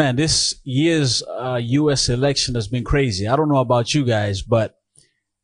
[0.00, 2.08] Man, this year's uh, U.S.
[2.08, 3.28] election has been crazy.
[3.28, 4.78] I don't know about you guys, but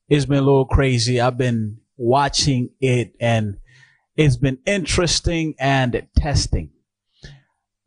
[0.09, 1.21] it's been a little crazy.
[1.21, 3.59] I've been watching it and
[4.17, 6.71] it's been interesting and testing.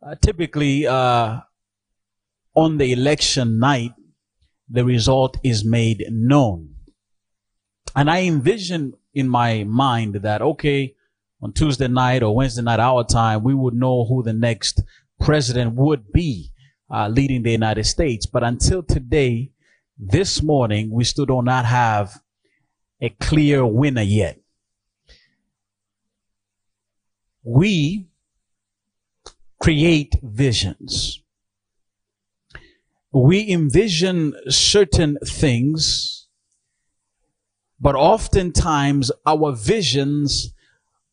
[0.00, 1.40] Uh, typically, uh,
[2.54, 3.94] on the election night,
[4.68, 6.76] the result is made known.
[7.96, 10.94] And I envision in my mind that, okay,
[11.42, 14.80] on Tuesday night or Wednesday night, our time, we would know who the next
[15.18, 16.52] president would be
[16.90, 18.26] uh, leading the United States.
[18.26, 19.52] But until today,
[19.98, 22.20] this morning, we still do not have
[23.00, 24.40] a clear winner yet.
[27.42, 28.08] We
[29.60, 31.22] create visions.
[33.12, 36.28] We envision certain things,
[37.80, 40.54] but oftentimes our visions,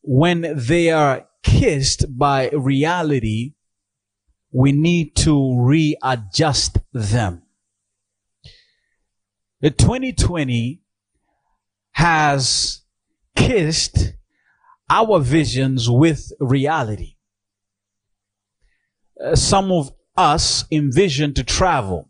[0.02, 3.54] when they are kissed by reality,
[4.52, 7.42] we need to readjust them.
[9.60, 10.82] The 2020
[11.92, 12.82] has
[13.34, 14.14] kissed
[14.88, 17.16] our visions with reality.
[19.22, 22.08] Uh, some of us envision to travel.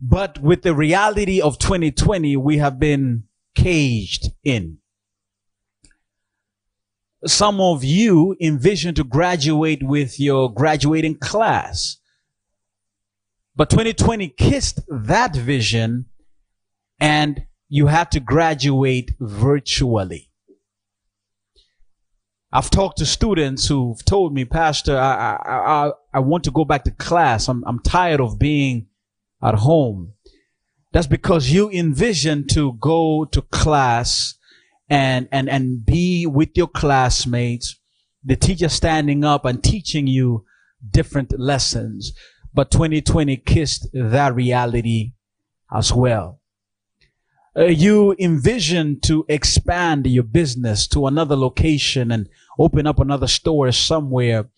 [0.00, 4.78] But with the reality of 2020, we have been caged in.
[7.26, 11.96] Some of you envision to graduate with your graduating class.
[13.56, 16.06] But 2020 kissed that vision
[17.00, 20.30] and you had to graduate virtually.
[22.52, 26.64] I've talked to students who've told me, Pastor, I, I, I, I want to go
[26.64, 27.48] back to class.
[27.48, 28.86] I'm, I'm tired of being
[29.42, 30.12] at home.
[30.92, 34.34] That's because you envision to go to class
[34.88, 37.78] and, and, and be with your classmates,
[38.24, 40.44] the teacher standing up and teaching you
[40.90, 42.12] different lessons.
[42.52, 45.12] But 2020 kissed that reality
[45.72, 46.40] as well.
[47.56, 52.28] Uh, you envision to expand your business to another location and
[52.58, 54.48] open up another store somewhere.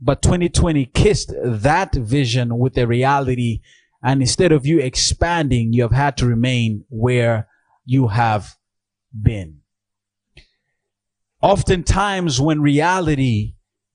[0.00, 3.60] But 2020 kissed that vision with a reality.
[4.02, 7.48] And instead of you expanding, you have had to remain where
[7.84, 8.56] you have
[9.22, 9.60] been.
[11.46, 13.54] Oftentimes when reality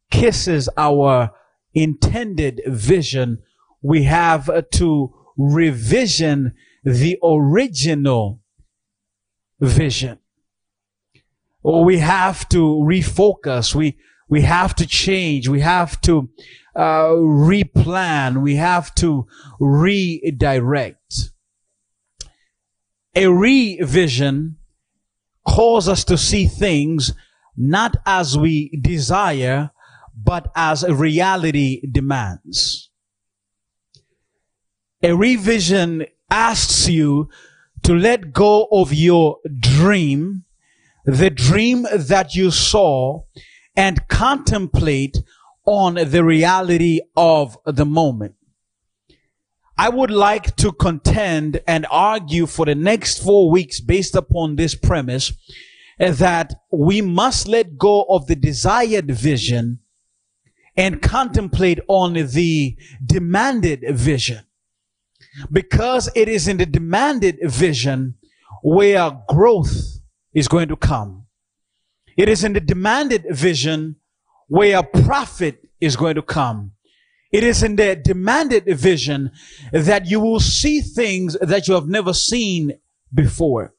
[0.09, 1.31] kisses our
[1.73, 3.39] intended vision,
[3.81, 6.53] we have to revision
[6.85, 8.40] the original
[9.59, 10.19] vision.
[11.61, 13.75] Or we have to refocus.
[13.75, 13.97] We,
[14.29, 15.50] we have to change.
[15.50, 16.29] We have to
[16.73, 18.41] uh, replan.
[18.44, 19.28] We have to
[19.59, 21.31] redirect.
[23.13, 24.56] A revision
[25.45, 27.11] calls us to see things
[27.56, 29.72] not as we desire,
[30.16, 32.89] but as reality demands.
[35.03, 37.29] A revision asks you
[37.84, 40.44] to let go of your dream,
[41.06, 43.23] the dream that you saw,
[43.75, 45.17] and contemplate
[45.66, 48.35] on the reality of the moment.
[49.78, 54.75] I would like to contend and argue for the next four weeks based upon this
[54.75, 55.34] premise
[56.01, 59.79] that we must let go of the desired vision
[60.75, 62.75] and contemplate on the
[63.06, 64.40] demanded vision.
[65.51, 68.16] Because it is in the demanded vision
[68.63, 70.00] where growth
[70.34, 71.28] is going to come.
[72.17, 73.97] It is in the demanded vision
[74.47, 76.72] where profit is going to come.
[77.31, 79.31] It is in the demanded vision
[79.72, 82.73] that you will see things that you have never seen
[83.13, 83.73] before.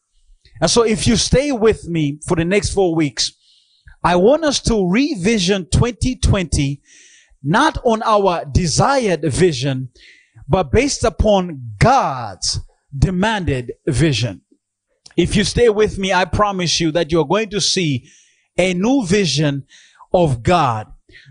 [0.63, 3.33] And so if you stay with me for the next four weeks,
[4.05, 6.81] I want us to revision 2020,
[7.43, 9.89] not on our desired vision,
[10.49, 12.61] but based upon God's
[12.97, 14.43] demanded vision.
[15.17, 18.09] If you stay with me, I promise you that you're going to see
[18.57, 19.67] a new vision
[20.15, 20.87] of God.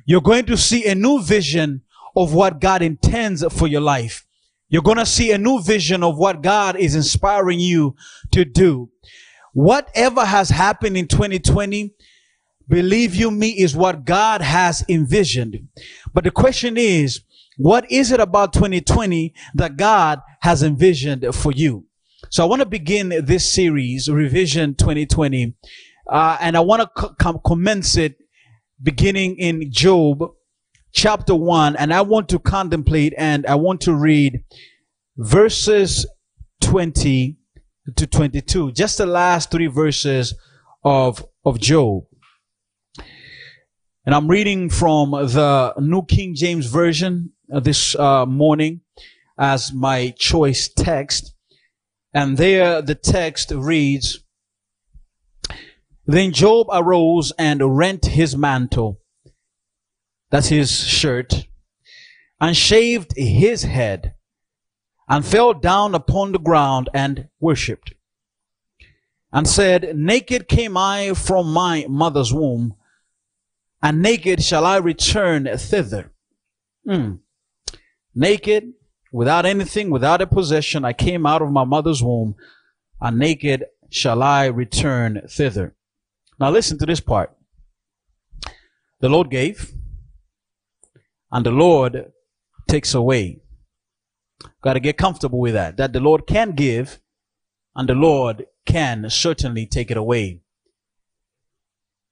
[0.06, 1.84] You're going to see a new vision
[2.18, 4.26] of what God intends for your life.
[4.72, 7.96] You're going to see a new vision of what God is inspiring you
[8.32, 8.90] to do.
[9.54, 11.94] Whatever has happened in 2020,
[12.68, 15.68] believe you me, is what God has envisioned.
[16.14, 17.22] But the question is,
[17.58, 21.86] what is it about 2020 that God has envisioned for you?
[22.30, 25.54] So I want to begin this series, Revision 2020,
[26.10, 28.18] uh, and I want to co- commence it
[28.82, 30.24] beginning in Job
[30.94, 34.44] chapter 1, and I want to contemplate and I want to read
[35.18, 36.06] verses
[36.62, 37.38] 20
[37.96, 40.34] to 22, just the last three verses
[40.84, 42.04] of, of Job.
[44.06, 48.82] And I'm reading from the New King James Version uh, this uh, morning
[49.38, 51.36] as my choice text.
[52.14, 54.24] And there the text reads,
[56.06, 59.00] Then Job arose and rent his mantle,
[60.30, 61.48] that's his shirt,
[62.40, 64.16] and shaved his head,
[65.12, 67.94] and fell down upon the ground and worshipped,
[69.34, 72.76] and said, Naked came I from my mother's womb,
[73.84, 76.14] and naked shall I return thither.
[76.88, 77.20] Mm.
[78.16, 78.72] Naked,
[79.12, 82.36] without anything, without a possession, I came out of my mother's womb,
[83.02, 85.76] and naked shall I return thither.
[86.40, 87.36] Now listen to this part.
[89.02, 89.74] The Lord gave,
[91.30, 92.14] and the Lord
[92.70, 93.41] takes away.
[94.62, 95.78] Got to get comfortable with that.
[95.78, 97.00] That the Lord can give,
[97.76, 100.42] and the Lord can certainly take it away.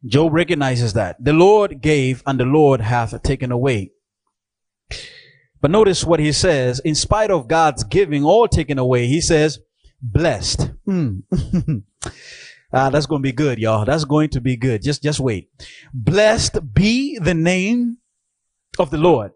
[0.06, 1.24] Job recognizes that.
[1.24, 3.92] The Lord gave and the Lord hath taken away.
[5.62, 6.80] But notice what he says.
[6.80, 9.60] In spite of God's giving all taken away, he says,
[10.02, 10.72] blessed.
[10.86, 11.20] Hmm.
[12.74, 13.84] ah, that's going to be good, y'all.
[13.84, 14.82] That's going to be good.
[14.82, 15.50] Just, just wait.
[15.94, 17.98] Blessed be the name
[18.78, 19.34] of the Lord.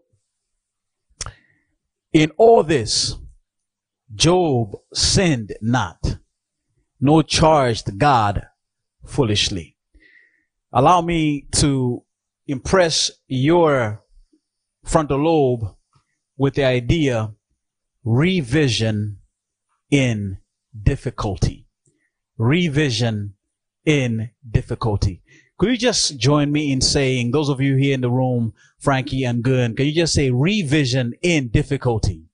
[2.14, 3.16] In all this,
[4.14, 6.18] Job sinned not,
[7.02, 8.48] nor charged God
[9.06, 9.74] foolishly
[10.74, 12.04] allow me to
[12.48, 14.04] impress your
[14.84, 15.76] frontal lobe
[16.36, 17.32] with the idea
[18.04, 19.20] revision
[19.92, 20.40] in
[20.82, 21.68] difficulty.
[22.38, 23.36] Revision
[23.86, 25.22] in difficulty.
[25.64, 29.24] Could you just join me in saying, those of you here in the room, Frankie
[29.24, 32.26] and Gun, can you just say revision in difficulty?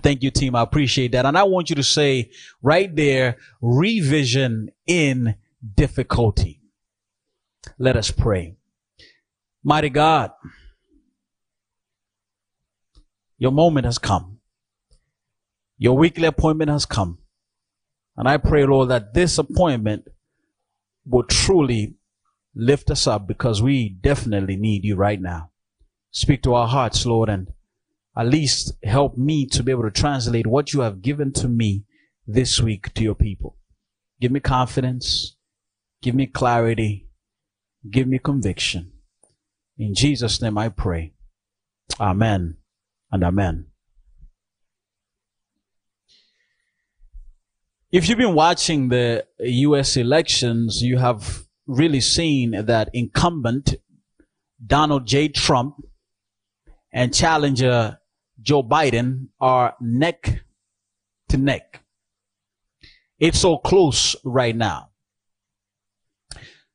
[0.00, 0.54] Thank you, team.
[0.54, 1.24] I appreciate that.
[1.24, 2.30] And I want you to say
[2.60, 5.36] right there, revision in
[5.76, 6.60] difficulty.
[7.78, 8.54] Let us pray.
[9.62, 10.30] Mighty God,
[13.38, 14.40] your moment has come.
[15.78, 17.16] Your weekly appointment has come.
[18.18, 20.08] And I pray, Lord, that this appointment
[21.06, 21.94] will truly
[22.54, 25.50] lift us up because we definitely need you right now.
[26.10, 27.52] Speak to our hearts, Lord, and
[28.16, 31.84] at least help me to be able to translate what you have given to me
[32.26, 33.56] this week to your people.
[34.20, 35.36] Give me confidence.
[36.00, 37.08] Give me clarity.
[37.90, 38.92] Give me conviction.
[39.76, 41.14] In Jesus' name I pray.
[42.00, 42.56] Amen
[43.10, 43.66] and amen.
[47.94, 53.76] If you've been watching the US elections, you have really seen that incumbent
[54.66, 55.28] Donald J.
[55.28, 55.76] Trump
[56.92, 58.00] and challenger
[58.42, 60.42] Joe Biden are neck
[61.28, 61.84] to neck.
[63.20, 64.88] It's so close right now.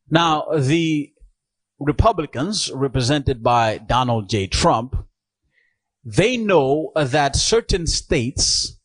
[0.09, 1.11] Now, the
[1.81, 4.47] Republicans, represented by Donald J.
[4.47, 4.95] Trump,
[6.01, 8.78] they know that certain states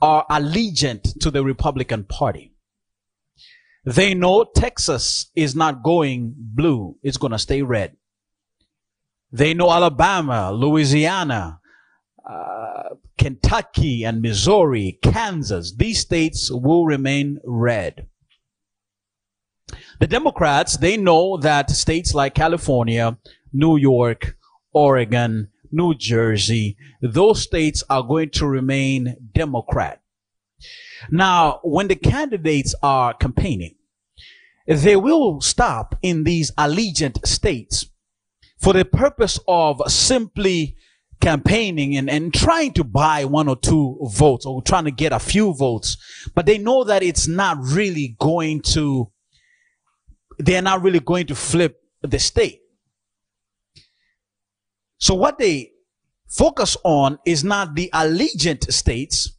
[0.00, 2.52] are allegiant to the Republican Party.
[3.84, 7.96] They know Texas is not going blue, it's going to stay red.
[9.32, 11.60] They know Alabama, Louisiana,
[12.28, 18.06] uh, Kentucky, and Missouri, Kansas, these states will remain red.
[20.00, 23.18] The Democrats, they know that states like California,
[23.52, 24.36] New York,
[24.72, 30.00] Oregon, New Jersey, those states are going to remain Democrat.
[31.10, 33.76] Now, when the candidates are campaigning,
[34.66, 37.86] they will stop in these allegiant states
[38.58, 40.76] for the purpose of simply
[41.20, 45.18] campaigning and, and trying to buy one or two votes or trying to get a
[45.18, 45.96] few votes.
[46.34, 49.10] But they know that it's not really going to
[50.38, 52.60] they're not really going to flip the state.
[54.98, 55.72] So what they
[56.28, 59.32] focus on is not the allegiant states,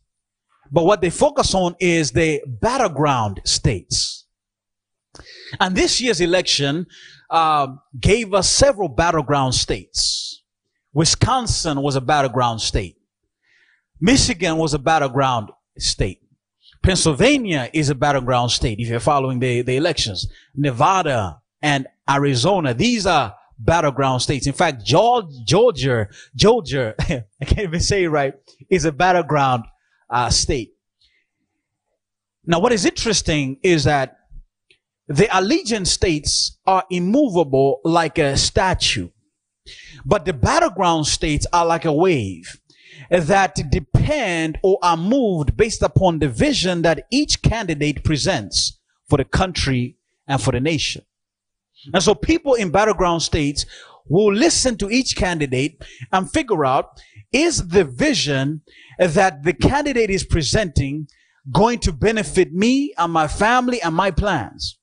[0.72, 4.26] but what they focus on is the battleground states.
[5.60, 6.88] And this year's election
[7.30, 7.68] uh,
[8.00, 10.44] gave us several battleground states.
[10.94, 12.98] Wisconsin was a battleground state.
[14.00, 16.22] Michigan was a battleground state.
[16.82, 20.28] Pennsylvania is a battleground state if you're following the, the elections.
[20.56, 24.48] Nevada and Arizona, these are battleground states.
[24.48, 28.34] In fact, Georgia, Georgia, I can't even say it right,
[28.70, 29.66] is a battleground
[30.10, 30.74] uh, state.
[32.46, 34.18] Now, what is interesting is that
[35.08, 39.10] the allegiance states are immovable like a statue,
[40.06, 42.60] but the battleground states are like a wave
[43.10, 49.26] that depend or are moved based upon the vision that each candidate presents for the
[49.26, 49.98] country
[50.28, 51.04] and for the nation.
[51.94, 53.66] And so people in battleground states
[54.08, 57.00] will listen to each candidate and figure out
[57.32, 58.62] is the vision
[58.98, 61.08] that the candidate is presenting
[61.52, 64.78] going to benefit me and my family and my plans?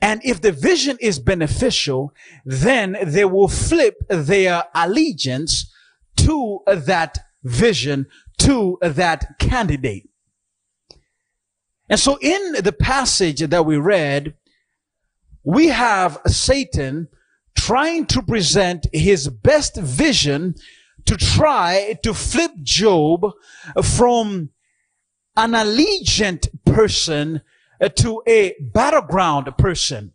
[0.00, 2.12] And if the vision is beneficial,
[2.44, 5.72] then they will flip their allegiance
[6.16, 8.06] to that vision,
[8.38, 10.08] to that candidate.
[11.88, 14.34] And so in the passage that we read,
[15.48, 17.08] we have Satan
[17.56, 20.54] trying to present his best vision
[21.06, 23.32] to try to flip Job
[23.82, 24.50] from
[25.38, 27.40] an allegiant person
[27.80, 30.12] uh, to a battleground person.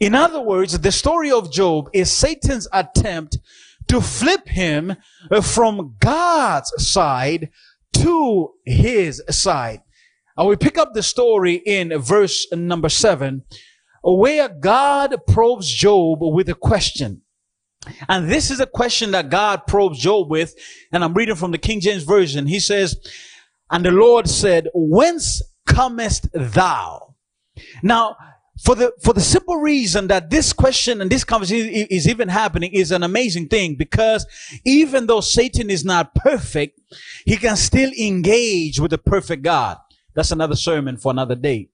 [0.00, 3.38] In other words, the story of Job is Satan's attempt
[3.86, 4.96] to flip him
[5.30, 7.50] uh, from God's side
[7.92, 9.82] to his side.
[10.36, 13.44] And we pick up the story in verse number seven,
[14.14, 17.22] where God probes Job with a question.
[18.08, 20.54] And this is a question that God probes Job with.
[20.92, 22.46] And I'm reading from the King James Version.
[22.46, 22.96] He says,
[23.70, 27.14] and the Lord said, whence comest thou?
[27.82, 28.16] Now,
[28.62, 32.72] for the, for the simple reason that this question and this conversation is even happening
[32.72, 34.26] is an amazing thing because
[34.64, 36.80] even though Satan is not perfect,
[37.26, 39.76] he can still engage with the perfect God.
[40.14, 41.68] That's another sermon for another day.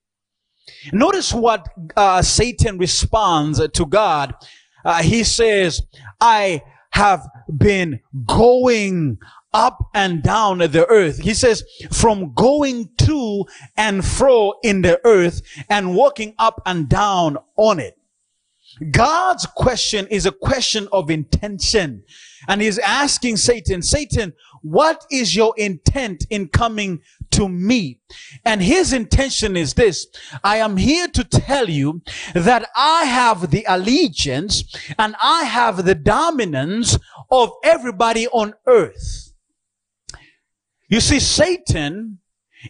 [0.92, 4.34] Notice what uh, Satan responds to God.
[4.84, 5.82] Uh, he says,
[6.20, 7.26] I have
[7.56, 9.18] been going
[9.54, 11.18] up and down the earth.
[11.18, 13.44] He says, from going to
[13.76, 17.98] and fro in the earth and walking up and down on it.
[18.90, 22.02] God's question is a question of intention.
[22.48, 27.00] And he's asking Satan, Satan, what is your intent in coming
[27.32, 28.00] to me?
[28.44, 30.06] And his intention is this.
[30.42, 32.02] I am here to tell you
[32.34, 34.64] that I have the allegiance
[34.98, 36.98] and I have the dominance
[37.30, 39.32] of everybody on earth.
[40.88, 42.18] You see, Satan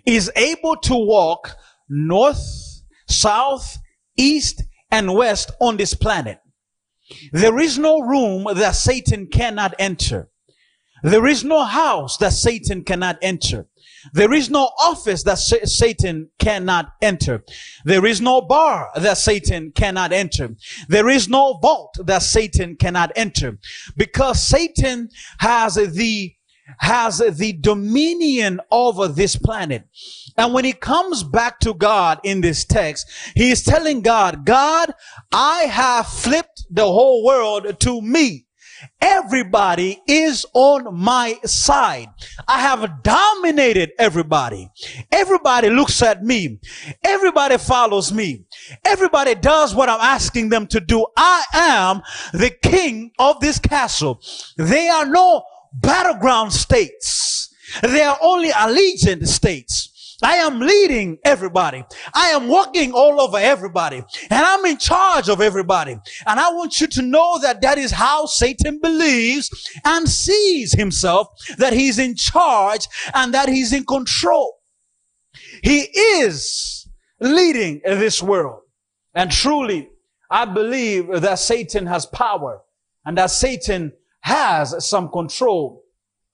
[0.06, 1.56] is able to walk
[1.88, 3.78] north, south,
[4.16, 6.38] east, and west on this planet.
[7.32, 10.28] There is no room that Satan cannot enter.
[11.02, 13.66] There is no house that Satan cannot enter.
[14.12, 17.44] There is no office that Satan cannot enter.
[17.84, 20.56] There is no bar that Satan cannot enter.
[20.88, 23.58] There is no vault that Satan cannot enter
[23.96, 26.34] because Satan has the
[26.78, 29.84] has the dominion over this planet.
[30.38, 34.94] And when he comes back to God in this text, he is telling God, God,
[35.32, 38.46] I have flipped the whole world to me.
[39.00, 42.08] Everybody is on my side.
[42.48, 44.68] I have dominated everybody.
[45.10, 46.60] Everybody looks at me.
[47.04, 48.44] Everybody follows me.
[48.84, 51.06] Everybody does what I'm asking them to do.
[51.16, 54.20] I am the king of this castle.
[54.56, 57.54] They are no battleground states.
[57.82, 59.91] They are only allegiant states.
[60.22, 61.84] I am leading everybody.
[62.14, 64.06] I am walking all over everybody and
[64.44, 65.92] I'm in charge of everybody.
[66.26, 69.50] And I want you to know that that is how Satan believes
[69.84, 74.54] and sees himself that he's in charge and that he's in control.
[75.62, 76.88] He is
[77.20, 78.60] leading this world.
[79.14, 79.90] And truly,
[80.30, 82.62] I believe that Satan has power
[83.04, 85.82] and that Satan has some control,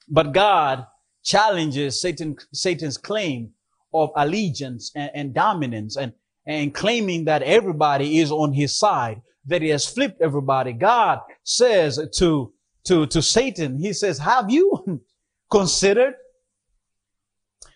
[0.09, 0.87] but God
[1.25, 3.53] challenges Satan, Satan's claim
[3.93, 6.13] of allegiance and, and dominance and,
[6.47, 10.73] and claiming that everybody is on his side, that he has flipped everybody.
[10.73, 12.53] God says to,
[12.85, 15.01] to, to Satan, he says, have you
[15.51, 16.15] considered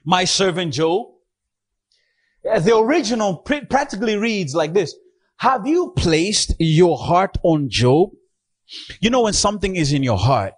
[0.04, 1.08] my servant Job?
[2.50, 4.94] Uh, the original practically reads like this.
[5.36, 8.10] Have you placed your heart on Job?
[9.00, 10.54] You know, when something is in your heart,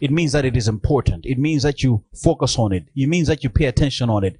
[0.00, 1.24] it means that it is important.
[1.26, 2.88] It means that you focus on it.
[2.96, 4.38] It means that you pay attention on it.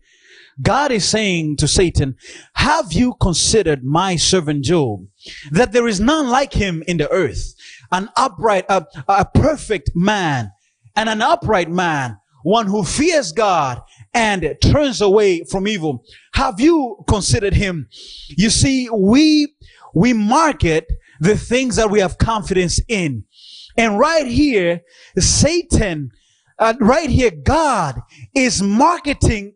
[0.62, 2.16] God is saying to Satan,
[2.54, 5.06] have you considered my servant Job?
[5.50, 7.54] That there is none like him in the earth.
[7.90, 10.52] An upright, a, a perfect man
[10.96, 12.18] and an upright man.
[12.42, 13.80] One who fears God
[14.12, 16.04] and turns away from evil.
[16.34, 17.88] Have you considered him?
[18.28, 19.54] You see, we,
[19.94, 20.86] we market
[21.20, 23.24] the things that we have confidence in.
[23.76, 24.82] And right here,
[25.18, 26.10] Satan,
[26.58, 28.00] uh, right here, God
[28.34, 29.54] is marketing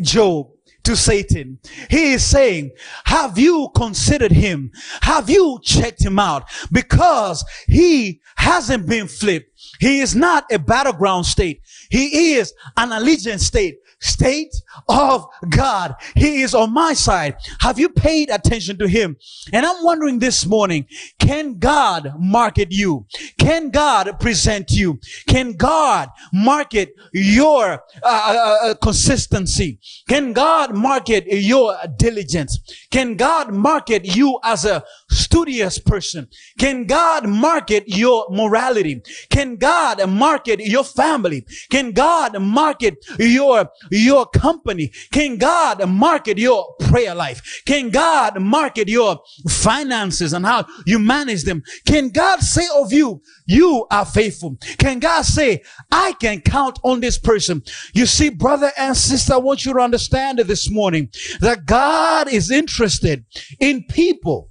[0.00, 0.48] Job
[0.84, 1.58] to Satan.
[1.90, 2.72] He is saying,
[3.04, 4.70] have you considered him?
[5.02, 6.44] Have you checked him out?
[6.70, 9.53] Because he hasn't been flipped.
[9.80, 11.62] He is not a battleground state.
[11.90, 13.78] He is an allegiance state.
[14.04, 14.54] state
[14.88, 15.94] of God.
[16.14, 17.36] He is on my side.
[17.60, 19.16] Have you paid attention to him?
[19.52, 20.86] And I'm wondering this morning,
[21.18, 23.06] can God market you?
[23.38, 25.00] Can God present you?
[25.26, 29.78] Can God market your uh, uh, uh consistency?
[30.08, 32.58] Can God market your diligence?
[32.90, 36.28] Can God market you as a studious person?
[36.58, 39.02] Can God market your morality?
[39.30, 41.46] Can God market your family?
[41.70, 44.92] Can God market your, your company?
[45.12, 47.62] Can God market your prayer life?
[47.66, 51.62] Can God market your finances and how you manage them?
[51.86, 54.56] Can God say of you, you are faithful?
[54.78, 57.62] Can God say, I can count on this person?
[57.92, 62.50] You see, brother and sister, I want you to understand this morning that God is
[62.50, 63.24] interested
[63.60, 64.50] in people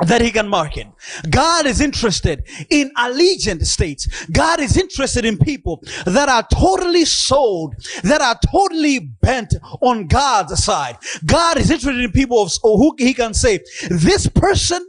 [0.00, 0.88] that he can market.
[1.30, 4.26] God is interested in allegiant states.
[4.26, 10.62] God is interested in people that are totally sold, that are totally bent on God's
[10.64, 10.98] side.
[11.24, 14.84] God is interested in people who he can say, this person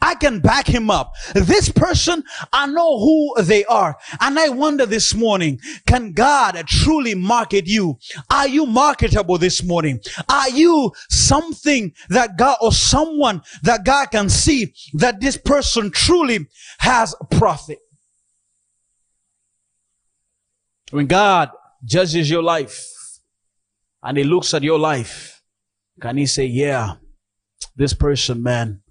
[0.00, 1.14] I can back him up.
[1.34, 3.96] This person, I know who they are.
[4.20, 7.98] And I wonder this morning, can God truly market you?
[8.30, 10.00] Are you marketable this morning?
[10.28, 16.46] Are you something that God or someone that God can see that this person truly
[16.80, 17.78] has profit?
[20.90, 21.50] When God
[21.84, 22.86] judges your life
[24.02, 25.42] and he looks at your life,
[26.00, 26.94] can he say, yeah,
[27.76, 28.82] this person, man,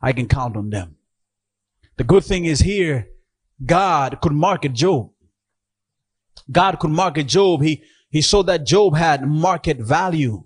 [0.00, 0.96] I can count on them.
[1.96, 3.08] The good thing is here,
[3.64, 5.10] God could market Job.
[6.50, 7.62] God could market Job.
[7.62, 10.44] He, he saw that Job had market value.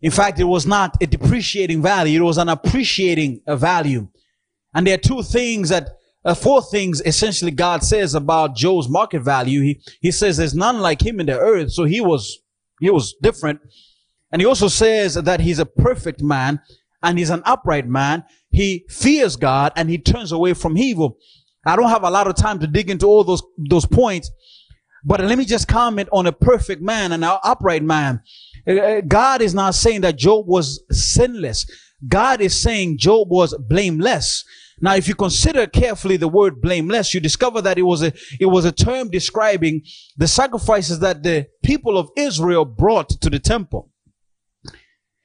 [0.00, 2.22] In fact, it was not a depreciating value.
[2.22, 4.08] It was an appreciating value.
[4.72, 5.88] And there are two things that,
[6.24, 9.60] uh, four things essentially God says about Job's market value.
[9.62, 11.72] He, he says there's none like him in the earth.
[11.72, 12.38] So he was,
[12.80, 13.60] he was different.
[14.30, 16.60] And he also says that he's a perfect man
[17.02, 18.24] and he's an upright man.
[18.50, 21.18] He fears God and he turns away from evil.
[21.66, 24.30] I don't have a lot of time to dig into all those, those points,
[25.04, 28.22] but let me just comment on a perfect man and an upright man.
[28.66, 31.66] Uh, uh, God is not saying that Job was sinless.
[32.06, 34.44] God is saying Job was blameless.
[34.80, 38.46] Now, if you consider carefully the word blameless, you discover that it was a, it
[38.46, 39.82] was a term describing
[40.16, 43.90] the sacrifices that the people of Israel brought to the temple.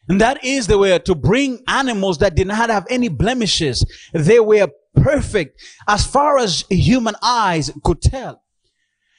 [0.09, 3.85] And that is the way to bring animals that did not have any blemishes.
[4.13, 8.43] They were perfect as far as human eyes could tell.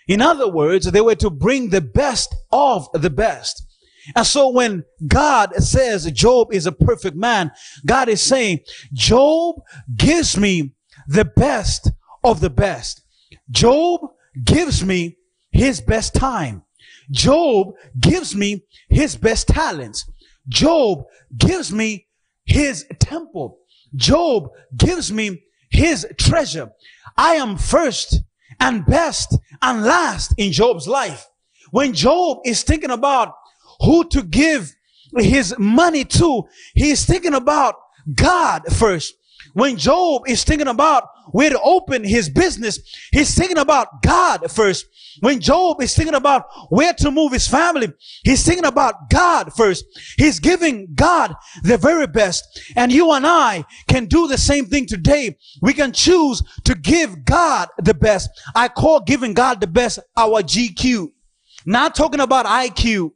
[0.06, 3.66] In other words, they were to bring the best of the best.
[4.14, 7.52] And so when God says Job is a perfect man,
[7.86, 8.60] God is saying,
[8.92, 9.56] Job
[9.96, 10.74] gives me
[11.08, 11.90] the best
[12.22, 13.02] of the best.
[13.50, 14.00] Job
[14.44, 15.16] gives me
[15.50, 16.62] his best time.
[17.10, 17.68] Job
[17.98, 20.10] gives me his best talents.
[20.48, 21.04] Job
[21.37, 22.07] gives me
[22.44, 23.59] his temple.
[23.94, 26.70] Job gives me his treasure.
[27.16, 28.20] I am first
[28.61, 31.28] and best and last in Job's life.
[31.70, 33.35] When Job is thinking about
[33.80, 34.74] who to give
[35.16, 37.76] his money to, he's thinking about
[38.14, 39.14] God first.
[39.52, 42.78] When Job is thinking about where to open his business,
[43.10, 44.86] he's thinking about God first.
[45.18, 47.92] When Job is thinking about where to move his family,
[48.22, 49.84] he's thinking about God first.
[50.16, 52.60] He's giving God the very best.
[52.76, 55.36] And you and I can do the same thing today.
[55.60, 58.30] We can choose to give God the best.
[58.54, 61.08] I call giving God the best our GQ.
[61.66, 63.10] Not talking about IQ.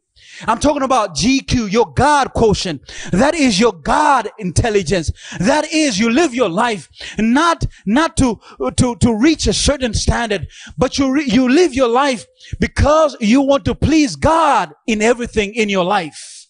[0.47, 2.83] I'm talking about GQ, your God quotient.
[3.13, 5.11] That is your God intelligence.
[5.41, 8.41] That is you live your life not, not to,
[8.77, 12.27] to, to reach a certain standard, but you, re, you live your life
[12.61, 16.47] because you want to please God in everything in your life.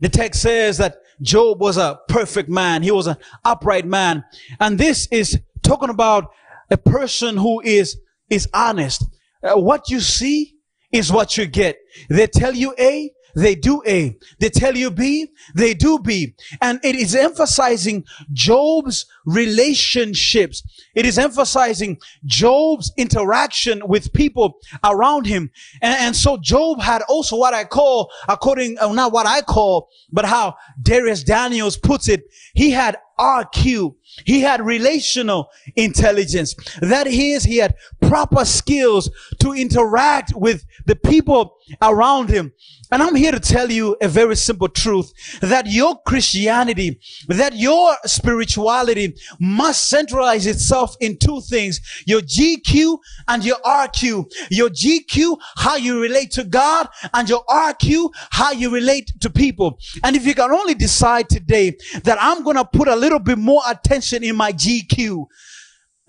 [0.00, 2.82] The text says that Job was a perfect man.
[2.82, 4.24] He was an upright man.
[4.60, 6.30] And this is talking about
[6.70, 7.96] a person who is,
[8.28, 9.04] is honest.
[9.42, 10.53] Uh, what you see
[10.94, 11.76] is what you get.
[12.08, 14.16] They tell you A, they do A.
[14.38, 16.34] They tell you B, they do B.
[16.62, 20.62] And it is emphasizing Job's relationships.
[20.94, 25.50] It is emphasizing Job's interaction with people around him.
[25.82, 29.88] And, and so Job had also what I call, according, uh, not what I call,
[30.12, 32.22] but how Dharius Daniels puts it,
[32.54, 33.96] he had RQ.
[34.24, 36.54] He had relational intelligence.
[36.80, 42.52] That is, he had proper skills to interact with the people around him.
[42.92, 47.96] And I'm here to tell you a very simple truth that your Christianity, that your
[48.04, 51.80] spirituality must centralize itself in two things.
[52.06, 54.30] Your GQ and your RQ.
[54.50, 59.78] Your GQ, how you relate to God and your RQ, how you relate to people.
[60.02, 63.38] And if you can only decide today that I'm going to put a little bit
[63.38, 65.26] more attention in my GQ,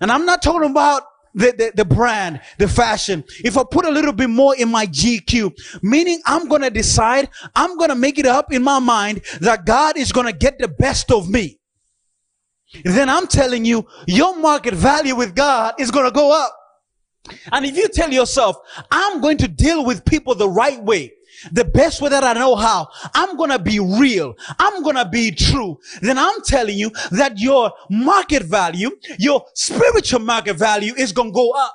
[0.00, 1.02] and I'm not talking about
[1.36, 4.86] the, the, the brand, the fashion, if I put a little bit more in my
[4.86, 9.20] GQ, meaning I'm going to decide, I'm going to make it up in my mind
[9.40, 11.60] that God is going to get the best of me.
[12.84, 16.56] Then I'm telling you, your market value with God is going to go up.
[17.52, 18.56] And if you tell yourself,
[18.90, 21.12] I'm going to deal with people the right way,
[21.52, 22.88] the best way that I know how.
[23.14, 24.34] I'm going to be real.
[24.58, 25.78] I'm going to be true.
[26.00, 31.34] Then I'm telling you that your market value, your spiritual market value is going to
[31.34, 31.74] go up.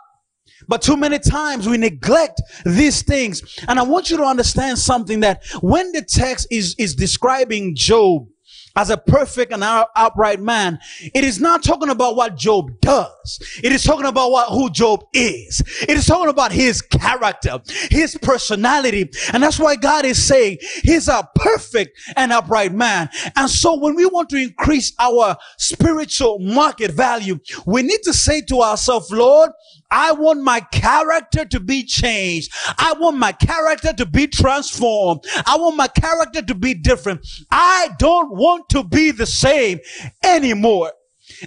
[0.68, 3.60] But too many times we neglect these things.
[3.68, 8.28] And I want you to understand something that when the text is, is describing Job,
[8.76, 10.80] as a perfect and upright man.
[11.14, 13.60] It is not talking about what Job does.
[13.64, 15.62] It is talking about what, who Job is.
[15.82, 19.10] It is talking about his character, his personality.
[19.34, 23.10] And that's why God is saying he's a perfect and upright man.
[23.36, 28.42] And so when we want to increase our spiritual market value, we need to say
[28.42, 29.52] to ourselves, Lord,
[29.92, 32.52] I want my character to be changed.
[32.78, 35.26] I want my character to be transformed.
[35.46, 37.28] I want my character to be different.
[37.52, 39.80] I don't want to be the same
[40.24, 40.94] anymore.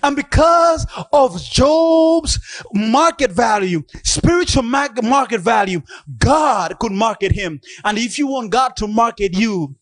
[0.02, 2.38] And because of Job's
[2.72, 5.82] market value, spiritual market value,
[6.18, 7.60] God could market him.
[7.84, 9.76] And if you want God to market you,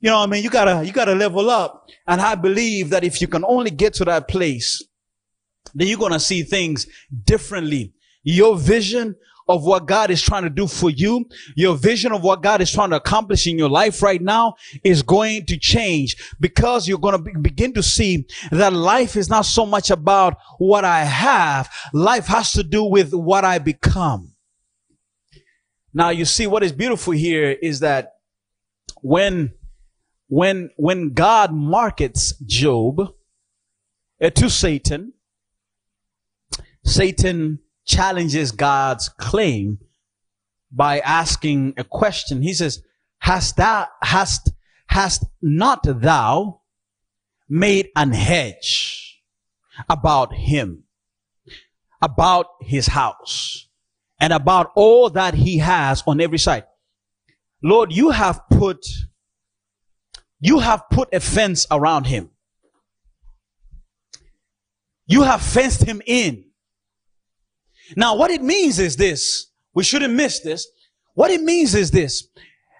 [0.00, 1.88] you know, what I mean, you gotta, you gotta level up.
[2.06, 4.85] And I believe that if you can only get to that place,
[5.76, 6.86] then you're going to see things
[7.24, 7.92] differently.
[8.22, 9.14] Your vision
[9.48, 12.72] of what God is trying to do for you, your vision of what God is
[12.72, 17.16] trying to accomplish in your life right now is going to change because you're going
[17.16, 21.72] to be, begin to see that life is not so much about what I have.
[21.92, 24.32] Life has to do with what I become.
[25.94, 28.14] Now you see what is beautiful here is that
[29.00, 29.52] when,
[30.26, 33.00] when, when God markets Job
[34.20, 35.12] uh, to Satan,
[36.86, 39.78] Satan challenges God's claim
[40.70, 42.42] by asking a question.
[42.42, 42.82] He says,
[43.18, 44.52] hast thou, hast,
[44.86, 46.60] hast not thou
[47.48, 49.20] made an hedge
[49.88, 50.84] about him,
[52.00, 53.68] about his house,
[54.20, 56.64] and about all that he has on every side?
[57.62, 58.86] Lord, you have put,
[60.38, 62.30] you have put a fence around him.
[65.06, 66.45] You have fenced him in.
[67.94, 69.46] Now, what it means is this.
[69.74, 70.66] We shouldn't miss this.
[71.14, 72.28] What it means is this.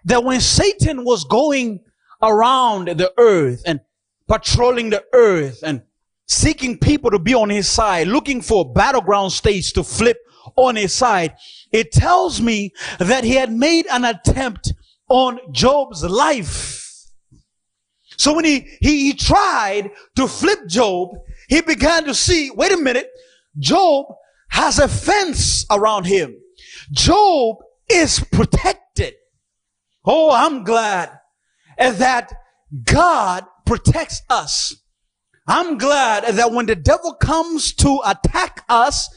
[0.05, 1.81] That when Satan was going
[2.23, 3.81] around the earth and
[4.27, 5.83] patrolling the earth and
[6.27, 10.19] seeking people to be on his side, looking for battleground states to flip
[10.57, 11.37] on his side,
[11.73, 14.73] it tells me that he had made an attempt
[15.09, 16.83] on Job's life.
[18.17, 21.11] So when he, he, he tried to flip Job,
[21.49, 23.11] he began to see, wait a minute,
[23.59, 24.07] Job
[24.49, 26.37] has a fence around him.
[26.93, 27.57] Job
[27.89, 29.15] is protected.
[30.05, 31.11] Oh, I'm glad
[31.79, 32.33] that
[32.85, 34.75] God protects us.
[35.47, 39.09] I'm glad that when the devil comes to attack us,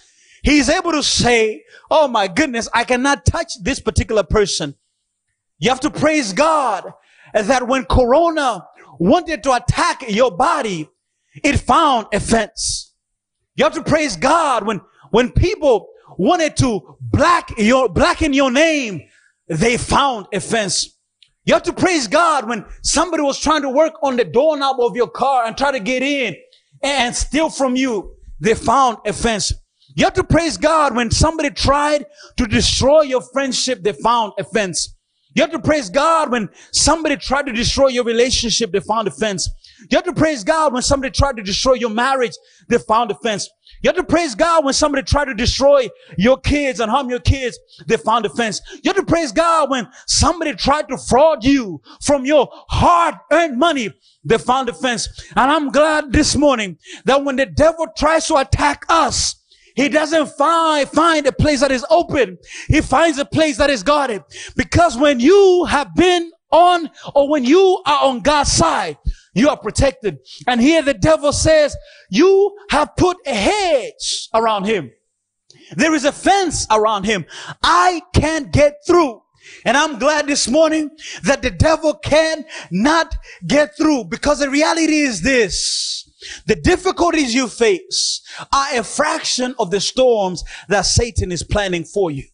[0.43, 4.75] he's able to say, Oh my goodness, I cannot touch this particular person.
[5.57, 6.93] You have to praise God
[7.33, 8.65] that when Corona
[8.99, 10.89] wanted to attack your body,
[11.43, 12.93] it found a fence.
[13.55, 19.01] You have to praise God when when people wanted to black your, blacken your name,
[19.47, 20.97] they found offense.
[21.45, 24.95] You have to praise God when somebody was trying to work on the doorknob of
[24.95, 26.35] your car and try to get in
[26.83, 28.15] and steal from you.
[28.39, 29.51] They found offense.
[29.95, 32.05] You have to praise God when somebody tried
[32.37, 33.81] to destroy your friendship.
[33.81, 34.95] They found offense.
[35.35, 38.71] You have to praise God when somebody tried to destroy your relationship.
[38.71, 39.49] They found a fence.
[39.89, 42.33] You have to praise God when somebody tried to destroy your marriage.
[42.67, 43.49] They found a fence.
[43.81, 47.19] You have to praise God when somebody tried to destroy your kids and harm your
[47.19, 47.57] kids.
[47.87, 48.61] They found a fence.
[48.83, 53.57] You have to praise God when somebody tried to fraud you from your hard earned
[53.57, 53.93] money.
[54.25, 55.07] They found a fence.
[55.35, 59.35] And I'm glad this morning that when the devil tries to attack us,
[59.75, 62.37] he doesn't find, find a place that is open.
[62.67, 64.23] He finds a place that is guarded.
[64.57, 68.97] Because when you have been on or when you are on God's side,
[69.33, 70.19] You are protected.
[70.47, 71.75] And here the devil says,
[72.09, 74.91] you have put a hedge around him.
[75.75, 77.25] There is a fence around him.
[77.63, 79.21] I can't get through.
[79.65, 80.91] And I'm glad this morning
[81.23, 83.15] that the devil can not
[83.45, 86.09] get through because the reality is this.
[86.47, 88.21] The difficulties you face
[88.53, 92.25] are a fraction of the storms that Satan is planning for you.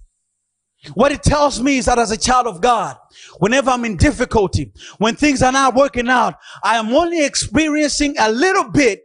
[0.94, 2.98] What it tells me is that as a child of God,
[3.40, 8.32] whenever I'm in difficulty, when things are not working out, I am only experiencing a
[8.32, 9.04] little bit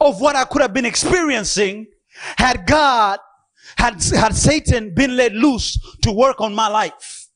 [0.00, 1.86] of what I could have been experiencing
[2.36, 3.18] had God,
[3.76, 7.28] had, had Satan been let loose to work on my life.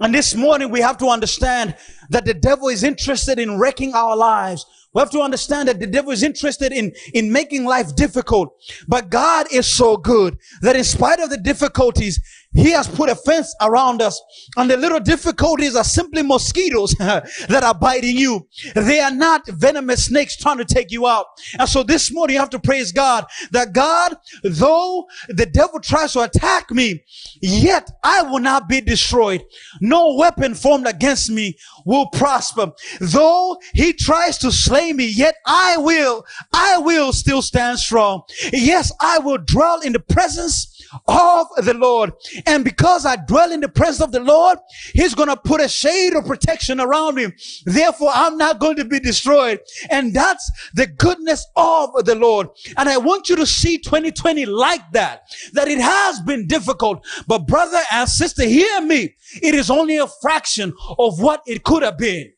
[0.00, 1.76] And this morning we have to understand
[2.10, 5.86] that the devil is interested in wrecking our lives we have to understand that the
[5.86, 8.54] devil is interested in, in making life difficult.
[8.86, 12.20] But God is so good that in spite of the difficulties,
[12.54, 14.20] he has put a fence around us
[14.56, 18.46] and the little difficulties are simply mosquitoes that are biting you.
[18.74, 21.26] They are not venomous snakes trying to take you out.
[21.58, 26.12] And so this morning you have to praise God that God, though the devil tries
[26.12, 27.04] to attack me,
[27.40, 29.44] yet I will not be destroyed.
[29.80, 32.72] No weapon formed against me will prosper.
[33.00, 38.22] Though he tries to slay me, yet I will, I will still stand strong.
[38.52, 40.71] Yes, I will dwell in the presence
[41.06, 42.12] of the Lord.
[42.46, 44.58] And because I dwell in the presence of the Lord,
[44.92, 47.32] He's going to put a shade of protection around me.
[47.64, 49.60] Therefore, I'm not going to be destroyed.
[49.90, 52.48] And that's the goodness of the Lord.
[52.76, 57.04] And I want you to see 2020 like that, that it has been difficult.
[57.26, 59.14] But brother and sister, hear me.
[59.42, 62.32] It is only a fraction of what it could have been.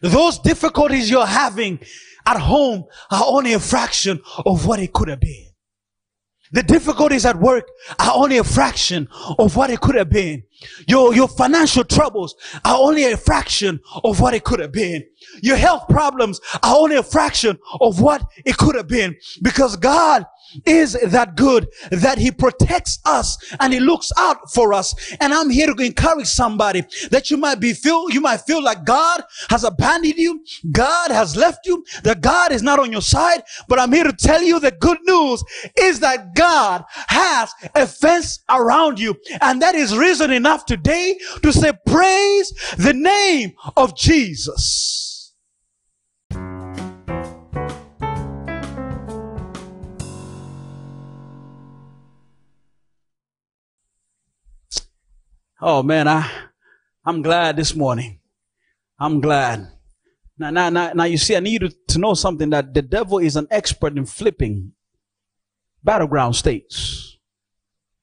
[0.00, 1.80] Those difficulties you're having
[2.24, 5.47] at home are only a fraction of what it could have been.
[6.52, 9.08] The difficulties at work are only a fraction
[9.38, 10.44] of what it could have been.
[10.86, 12.34] Your, your financial troubles
[12.64, 15.04] are only a fraction of what it could have been.
[15.42, 20.26] Your health problems are only a fraction of what it could have been because God
[20.64, 24.94] is that good that he protects us and he looks out for us.
[25.20, 28.84] And I'm here to encourage somebody that you might be feel, you might feel like
[28.84, 30.44] God has abandoned you.
[30.70, 33.42] God has left you, that God is not on your side.
[33.68, 35.42] But I'm here to tell you the good news
[35.76, 39.16] is that God has a fence around you.
[39.40, 45.17] And that is reason enough today to say, praise the name of Jesus.
[55.60, 56.30] Oh man, I,
[57.04, 58.20] I'm glad this morning.
[58.98, 59.68] I'm glad.
[60.38, 63.18] Now, now, now, now you see, I need you to know something that the devil
[63.18, 64.72] is an expert in flipping
[65.82, 67.18] battleground states.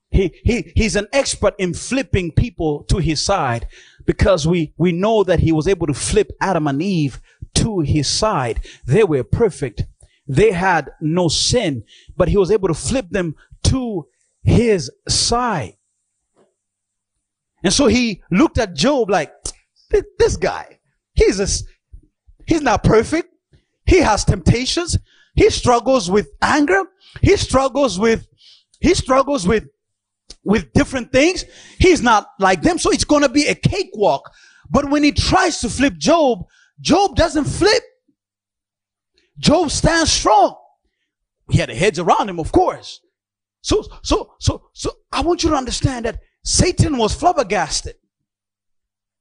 [0.10, 3.68] He, he, he's an expert in flipping people to his side
[4.06, 7.22] because we, we know that he was able to flip Adam and Eve
[7.56, 8.62] to his side.
[8.86, 9.86] They were perfect.
[10.28, 11.84] They had no sin,
[12.18, 14.08] but he was able to flip them to
[14.44, 15.76] his side.
[17.66, 19.34] And so he looked at Job like,
[20.20, 20.80] this guy,
[21.16, 21.48] he's a,
[22.46, 23.34] he's not perfect.
[23.88, 25.00] He has temptations.
[25.36, 26.84] He struggles with anger.
[27.22, 28.28] He struggles with,
[28.80, 29.68] he struggles with,
[30.44, 31.44] with different things.
[31.80, 32.78] He's not like them.
[32.78, 34.32] So it's going to be a cakewalk.
[34.70, 36.46] But when he tries to flip Job,
[36.80, 37.84] Job doesn't flip.
[39.40, 40.56] Job stands strong.
[41.50, 43.02] He had a hedge around him, of course.
[43.62, 47.96] So, so, so, so I want you to understand that Satan was flabbergasted.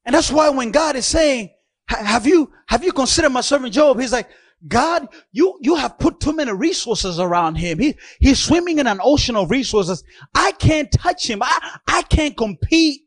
[0.05, 1.51] And that's why when God is saying,
[1.89, 3.99] have you, have you considered my servant Job?
[3.99, 4.29] He's like,
[4.69, 7.79] God, you, you have put too many resources around him.
[7.79, 10.05] He, he's swimming in an ocean of resources.
[10.35, 11.43] I can't touch him.
[11.43, 13.01] I, I can't compete.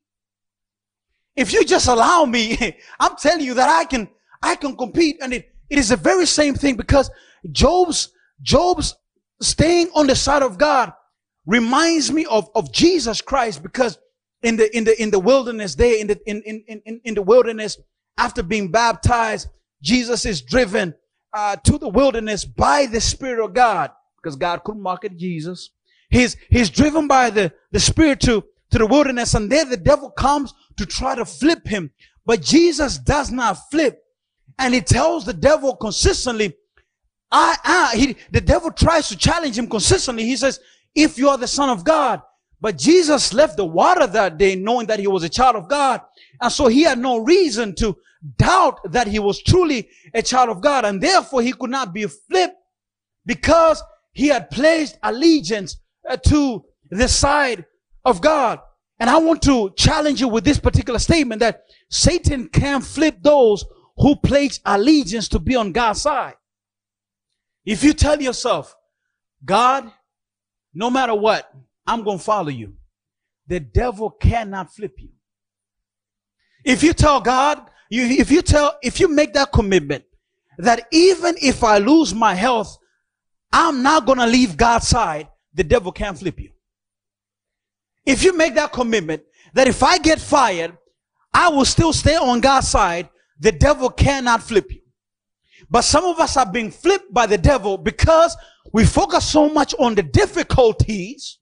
[1.36, 4.10] If you just allow me, I'm telling you that I can,
[4.42, 5.18] I can compete.
[5.22, 7.12] And it, it is the very same thing because
[7.52, 8.96] Job's, Job's
[9.42, 10.92] staying on the side of God
[11.46, 14.00] reminds me of, of Jesus Christ because
[14.43, 17.21] in the in the in the wilderness there in the in in in, in the
[17.21, 17.78] wilderness
[18.17, 19.47] after being baptized
[19.82, 20.93] jesus is driven
[21.34, 25.71] uh, to the wilderness by the spirit of god because god couldn't market jesus.
[26.10, 30.10] He's he's driven by the the spirit to to the wilderness and there the devil
[30.10, 31.91] comes to try to flip him.
[32.26, 34.04] But jesus does not flip
[34.60, 36.56] and he tells the devil consistently
[37.32, 40.23] i i he the devil tries to challenge him consistently.
[40.23, 40.60] He says
[40.95, 42.21] if you are the son of god
[42.60, 46.02] but Jesus left the water that day knowing that he was a child of God.
[46.41, 47.96] And so he had no reason to
[48.38, 50.84] doubt that he was truly a child of God.
[50.84, 52.56] And therefore he could not be flipped
[53.26, 55.78] because he had placed allegiance
[56.10, 57.65] uh, to the side
[58.04, 58.60] of God.
[59.00, 63.63] And I want to challenge you with this particular statement that Satan can flip those
[63.98, 66.36] who pledge allegiance to be on God's side.
[67.65, 68.76] If you tell yourself,
[69.46, 69.91] God,
[70.74, 71.52] no matter what,
[71.88, 72.73] I'm going to follow you,
[73.47, 75.10] the devil cannot flip you.
[76.63, 80.04] If you tell God, you, if you tell, if you make that commitment
[80.58, 82.78] that even if I lose my health,
[83.54, 86.52] I'm not going to leave God's side, the devil can't flip you.
[88.06, 89.23] If you make that commitment
[89.54, 90.78] that if I get fired,
[91.34, 94.82] I will still stay on God's side, the devil cannot flip you.
[95.69, 98.36] But some of us are being flipped by the devil because
[98.73, 101.39] we focus so much on the difficulties.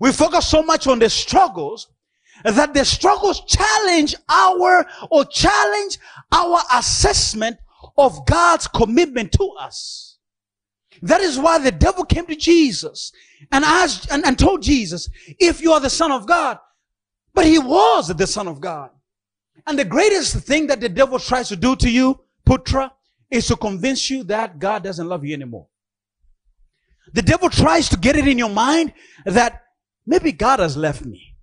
[0.00, 1.88] We focus so much on the struggles
[2.44, 5.98] that the struggles challenge our or challenge
[6.32, 7.56] our assessment
[7.96, 10.18] of God's commitment to us.
[11.02, 13.12] That is why the devil came to Jesus
[13.52, 16.58] and asked and, and told Jesus, if you are the son of God,
[17.34, 18.90] but he was the son of God.
[19.66, 22.90] And the greatest thing that the devil tries to do to you, Putra,
[23.30, 25.66] is to convince you that God doesn't love you anymore.
[27.12, 28.92] The devil tries to get it in your mind
[29.24, 29.65] that
[30.06, 31.34] maybe God has left me.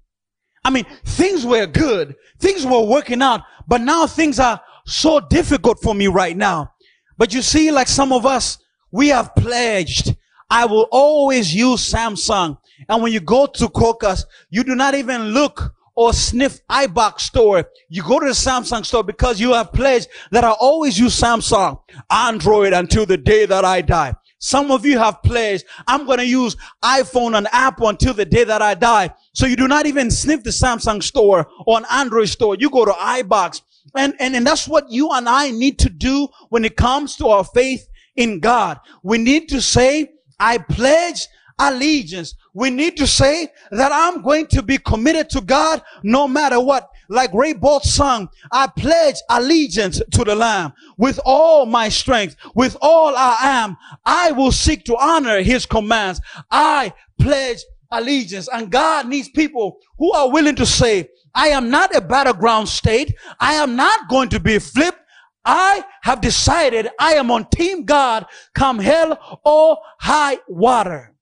[0.65, 2.15] I mean, things were good.
[2.39, 6.71] Things were working out, but now things are so difficult for me right now.
[7.17, 8.58] But you see, like some of us,
[8.91, 10.15] we have pledged.
[10.49, 12.58] I will always use Samsung.
[12.89, 17.65] And when you go to Crocus, you do not even look or sniff iBox store.
[17.89, 21.80] You go to the Samsung store because you have pledged that I always use Samsung,
[22.10, 24.15] Android until the day that I die.
[24.43, 28.43] Some of you have pledged, I'm going to use iPhone and Apple until the day
[28.43, 29.10] that I die.
[29.32, 32.58] So you do not even sniff the Samsung store or an Android store.
[32.60, 33.62] You go to iBox.
[33.95, 37.29] And, and, and that's what you and I need to do when it comes to
[37.29, 38.82] our faith in God.
[39.01, 41.25] We need to say, I pledge
[41.58, 42.36] allegiance.
[42.53, 46.89] We need to say that I'm going to be committed to God no matter what.
[47.10, 52.78] Like Ray Boltz sung, I pledge allegiance to the Lamb with all my strength, with
[52.82, 53.78] all I am.
[54.06, 56.22] I will seek to honor his commands.
[56.50, 57.60] I pledge
[57.92, 58.50] allegiance.
[58.52, 63.16] And God needs people who are willing to say, I am not a battleground state.
[63.39, 65.00] I am not going to be flipped.
[65.46, 71.13] I have decided I am on team God come hell or high water.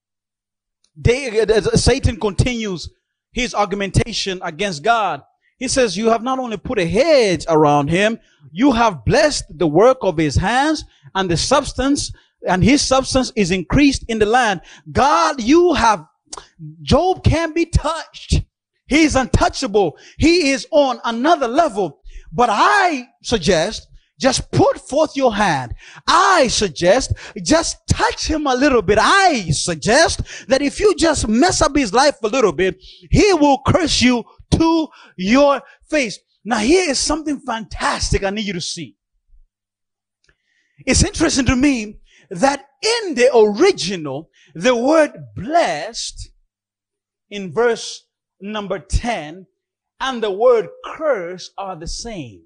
[0.96, 2.90] They, uh, Satan continues
[3.32, 5.24] his argumentation against God.
[5.62, 8.20] He says, you have not only put a hedge around him,
[8.52, 12.12] you have blessed the work of his hands and the substance
[12.48, 14.62] and his substance is increased in the land.
[14.92, 16.08] God, you have,
[16.82, 18.42] Job can't be touched.
[18.88, 20.00] He's untouchable.
[20.18, 22.02] He is on another level.
[22.32, 23.88] But I suggest
[24.22, 25.74] just put forth your hand.
[26.08, 29.00] I suggest just touch him a little bit.
[29.02, 33.62] I suggest that if you just mess up his life a little bit, he will
[33.66, 36.20] curse you to your face.
[36.46, 38.96] Now here is something fantastic I need you to see.
[40.86, 42.66] It's interesting to me that
[43.04, 46.30] in the original, the word blessed
[47.30, 48.06] in verse
[48.40, 49.48] number 10
[50.00, 52.44] and the word curse are the same.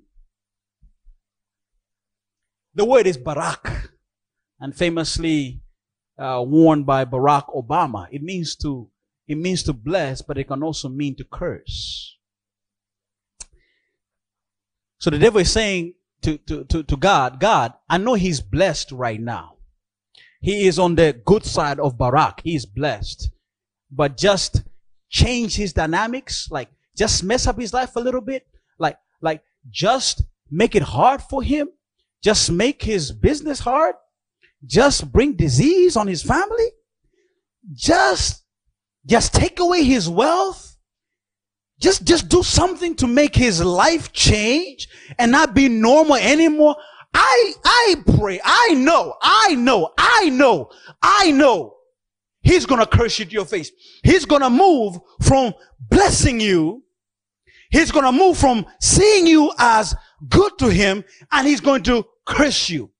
[2.75, 3.89] The word is Barak,
[4.59, 5.61] and famously
[6.19, 8.07] uh, worn by Barack Obama.
[8.11, 8.89] It means to
[9.27, 12.17] it means to bless, but it can also mean to curse.
[14.99, 18.91] So the devil is saying to, to, to, to God, God, I know he's blessed
[18.91, 19.55] right now.
[20.41, 22.41] He is on the good side of Barak.
[22.43, 23.31] He is blessed.
[23.89, 24.63] But just
[25.09, 30.23] change his dynamics, like just mess up his life a little bit, like, like just
[30.51, 31.69] make it hard for him
[32.23, 33.95] just make his business hard,
[34.65, 36.69] just bring disease on his family,
[37.73, 38.43] just,
[39.06, 40.78] just take away his wealth,
[41.80, 44.88] just, just do something to make his life change
[45.19, 46.75] and not be normal anymore.
[47.13, 50.69] I, I pray, I know, I know, I know,
[51.01, 51.75] I know
[52.45, 53.71] he's gonna curse you to your face.
[54.04, 55.54] He's gonna move from
[55.89, 56.84] blessing you.
[57.71, 59.93] He's gonna move from seeing you as
[60.30, 62.91] good to him and he's going to curse you.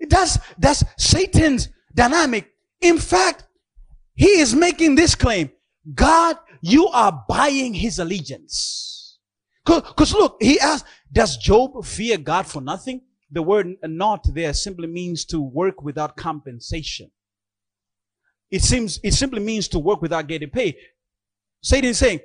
[0.00, 2.50] That's, that's Satan's dynamic.
[2.80, 3.44] In fact,
[4.14, 5.50] he is making this claim.
[5.94, 9.18] God, you are buying his allegiance.
[9.64, 13.00] Cause, look, he asked, does Job fear God for nothing?
[13.30, 17.10] The word not there simply means to work without compensation.
[18.50, 20.76] It seems, it simply means to work without getting paid.
[21.62, 22.20] Satan is saying,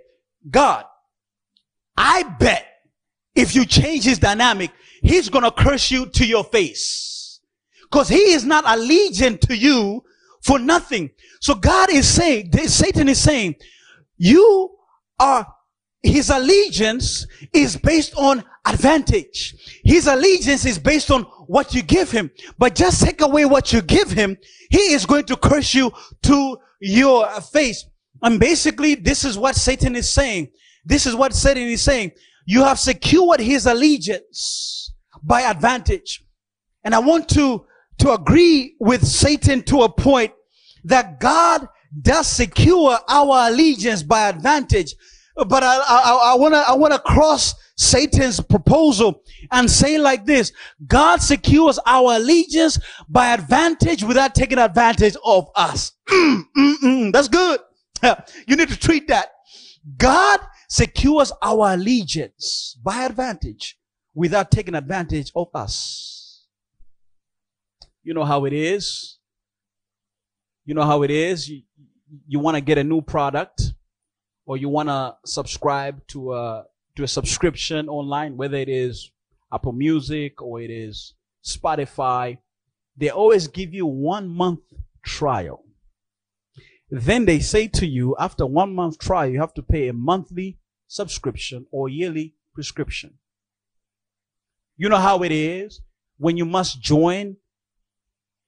[0.50, 0.86] God,
[1.96, 2.66] I bet
[3.40, 4.72] if you change his dynamic,
[5.02, 7.40] he's going to curse you to your face.
[7.92, 10.04] Cause he is not allegiant to you
[10.44, 11.10] for nothing.
[11.42, 13.56] So God is saying, Satan is saying,
[14.18, 14.76] you
[15.20, 15.48] are
[16.02, 19.82] his allegiance is based on advantage.
[19.84, 22.32] His allegiance is based on what you give him.
[22.58, 24.38] But just take away what you give him,
[24.70, 25.92] he is going to curse you
[26.24, 27.86] to your face.
[28.22, 30.52] And basically, this is what Satan is saying.
[30.86, 32.12] This is what Satan is saying.
[32.46, 36.24] You have secured his allegiance by advantage.
[36.84, 37.66] And I want to,
[38.00, 40.34] to agree with Satan to a point
[40.86, 41.68] that God
[42.02, 44.96] does secure our allegiance by advantage.
[45.36, 49.22] But I, I, I wanna, I wanna cross Satan's proposal
[49.52, 50.52] and say like this,
[50.86, 52.78] God secures our allegiance
[53.08, 55.94] by advantage without taking advantage of us.
[56.10, 57.60] Mm, mm, mm, that's good.
[58.48, 59.30] You need to treat that.
[59.98, 60.40] God
[60.70, 63.78] secures our allegiance by advantage
[64.14, 66.46] without taking advantage of us.
[68.04, 69.18] You know how it is.
[70.66, 71.50] You know how it is.
[71.50, 71.64] You,
[72.28, 73.74] you want to get a new product
[74.46, 76.66] or you want to subscribe to a
[76.96, 79.12] to a subscription online, whether it is
[79.54, 81.14] Apple Music or it is
[81.44, 82.38] Spotify,
[82.98, 84.62] they always give you one month
[85.04, 85.64] trial.
[86.90, 90.58] Then they say to you, after one month trial, you have to pay a monthly
[90.88, 93.16] subscription or yearly prescription.
[94.76, 95.82] You know how it is
[96.18, 97.38] when you must join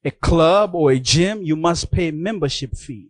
[0.03, 3.09] a club or a gym, you must pay membership fee.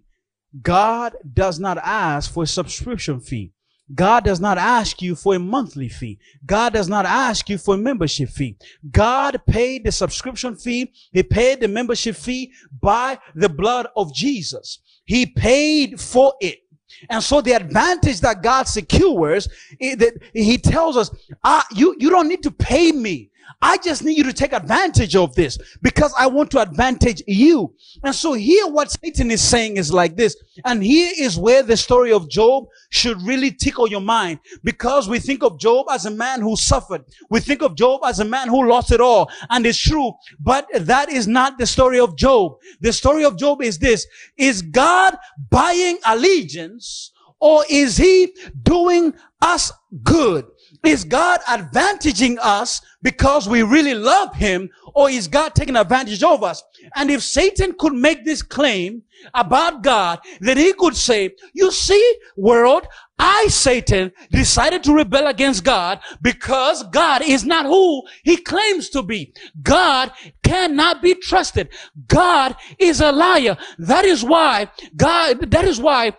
[0.62, 3.54] God does not ask for a subscription fee.
[3.94, 6.20] God does not ask you for a monthly fee.
[6.46, 8.58] God does not ask you for a membership fee.
[8.90, 10.94] God paid the subscription fee.
[11.12, 14.80] He paid the membership fee by the blood of Jesus.
[15.06, 16.60] He paid for it.
[17.10, 19.48] And so the advantage that God secures,
[19.80, 21.10] that he tells us,
[21.44, 23.31] ah, you, you don't need to pay me.
[23.62, 27.74] I just need you to take advantage of this because I want to advantage you.
[28.04, 30.36] And so here what Satan is saying is like this.
[30.66, 35.20] And here is where the story of Job should really tickle your mind because we
[35.20, 37.04] think of Job as a man who suffered.
[37.30, 39.30] We think of Job as a man who lost it all.
[39.50, 40.14] And it's true.
[40.40, 42.58] But that is not the story of Job.
[42.80, 44.06] The story of Job is this.
[44.38, 45.18] Is God
[45.50, 49.72] buying allegiance or is he doing us
[50.04, 50.46] good?
[50.84, 56.44] Is God advantaging us because we really love him or is God taking advantage of
[56.44, 56.64] us?
[56.96, 59.04] And if Satan could make this claim
[59.36, 62.88] about God, then he could say, you see, world,
[63.20, 69.04] I, Satan, decided to rebel against God because God is not who he claims to
[69.04, 69.32] be.
[69.62, 70.12] God
[70.44, 71.70] cannot be trusted.
[72.08, 73.58] God is a liar.
[73.78, 76.14] That is why God, that is why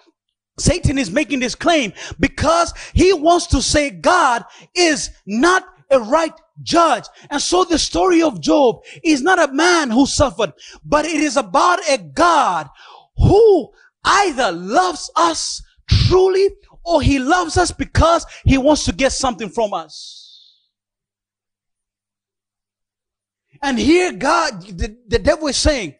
[0.58, 4.44] Satan is making this claim because he wants to say God
[4.74, 7.04] is not a right judge.
[7.30, 10.52] And so the story of Job is not a man who suffered,
[10.84, 12.68] but it is about a God
[13.16, 13.70] who
[14.04, 16.48] either loves us truly
[16.84, 20.58] or he loves us because he wants to get something from us.
[23.62, 25.94] And here God, the, the devil is saying,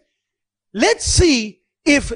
[0.74, 2.12] let's see if,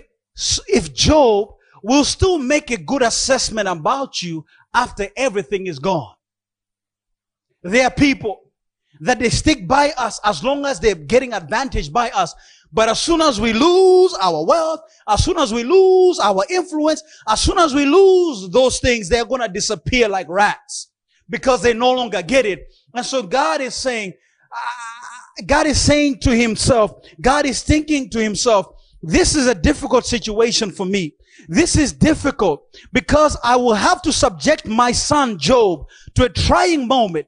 [0.66, 1.55] if Job
[1.86, 6.14] will still make a good assessment about you after everything is gone.
[7.62, 8.40] There are people
[9.00, 12.34] that they stick by us as long as they're getting advantage by us.
[12.72, 17.02] But as soon as we lose our wealth, as soon as we lose our influence,
[17.28, 20.90] as soon as we lose those things, they're going to disappear like rats
[21.28, 22.66] because they no longer get it.
[22.94, 24.12] And so God is saying,
[24.52, 28.66] uh, God is saying to himself, God is thinking to himself,
[29.02, 31.15] this is a difficult situation for me.
[31.48, 36.86] This is difficult because I will have to subject my son Job to a trying
[36.88, 37.26] moment,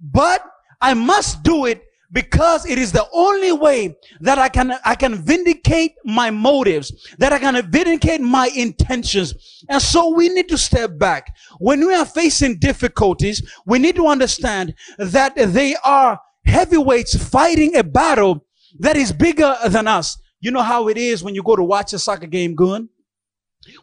[0.00, 0.44] but
[0.80, 5.14] I must do it because it is the only way that I can, I can
[5.14, 9.64] vindicate my motives, that I can vindicate my intentions.
[9.68, 11.34] And so we need to step back.
[11.58, 17.84] When we are facing difficulties, we need to understand that they are heavyweights fighting a
[17.84, 18.44] battle
[18.78, 20.18] that is bigger than us.
[20.40, 22.88] You know how it is when you go to watch a soccer game, Gun?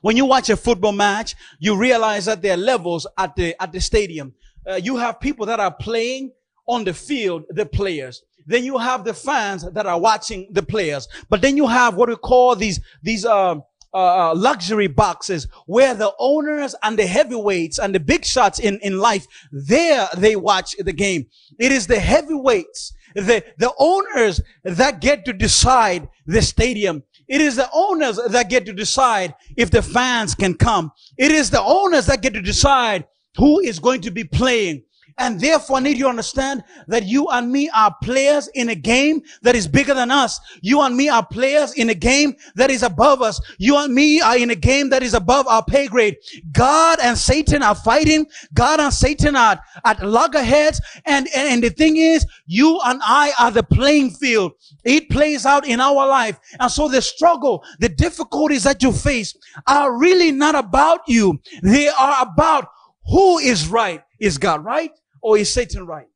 [0.01, 3.71] When you watch a football match, you realize that there are levels at the, at
[3.71, 4.33] the stadium.
[4.69, 6.31] Uh, you have people that are playing
[6.67, 8.23] on the field, the players.
[8.45, 11.07] Then you have the fans that are watching the players.
[11.29, 13.55] But then you have what we call these, these, uh,
[13.93, 18.99] uh, luxury boxes where the owners and the heavyweights and the big shots in, in
[18.99, 21.25] life, there they watch the game.
[21.59, 27.03] It is the heavyweights, the, the owners that get to decide the stadium.
[27.28, 30.91] It is the owners that get to decide if the fans can come.
[31.17, 33.05] It is the owners that get to decide
[33.36, 34.84] who is going to be playing.
[35.20, 38.76] And therefore I need you to understand that you and me are players in a
[38.76, 40.39] game that is bigger than us.
[40.61, 43.41] You and me are players in a game that is above us.
[43.57, 46.18] You and me are in a game that is above our pay grade.
[46.51, 48.28] God and Satan are fighting.
[48.53, 50.80] God and Satan are at loggerheads.
[51.05, 54.53] And, and, and the thing is, you and I are the playing field.
[54.84, 56.39] It plays out in our life.
[56.59, 61.39] And so the struggle, the difficulties that you face are really not about you.
[61.63, 62.68] They are about
[63.09, 64.03] who is right.
[64.20, 64.91] Is God right?
[65.28, 66.07] Or is Satan right?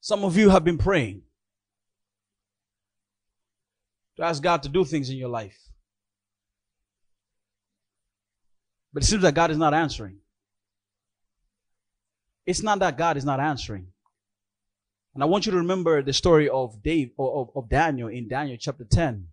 [0.00, 1.22] Some of you have been praying
[4.16, 5.58] to ask God to do things in your life.
[8.92, 10.18] But it seems that God is not answering.
[12.46, 13.88] It's not that God is not answering.
[15.14, 18.56] And I want you to remember the story of Dave of, of Daniel in Daniel
[18.60, 19.26] chapter 10.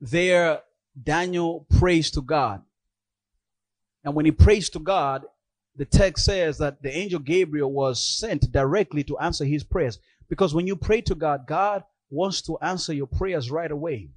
[0.00, 0.62] There,
[1.02, 2.62] Daniel prays to God.
[4.02, 5.26] And when he prays to God,
[5.76, 9.98] the text says that the angel Gabriel was sent directly to answer his prayers.
[10.28, 14.10] Because when you pray to God, God wants to answer your prayers right away.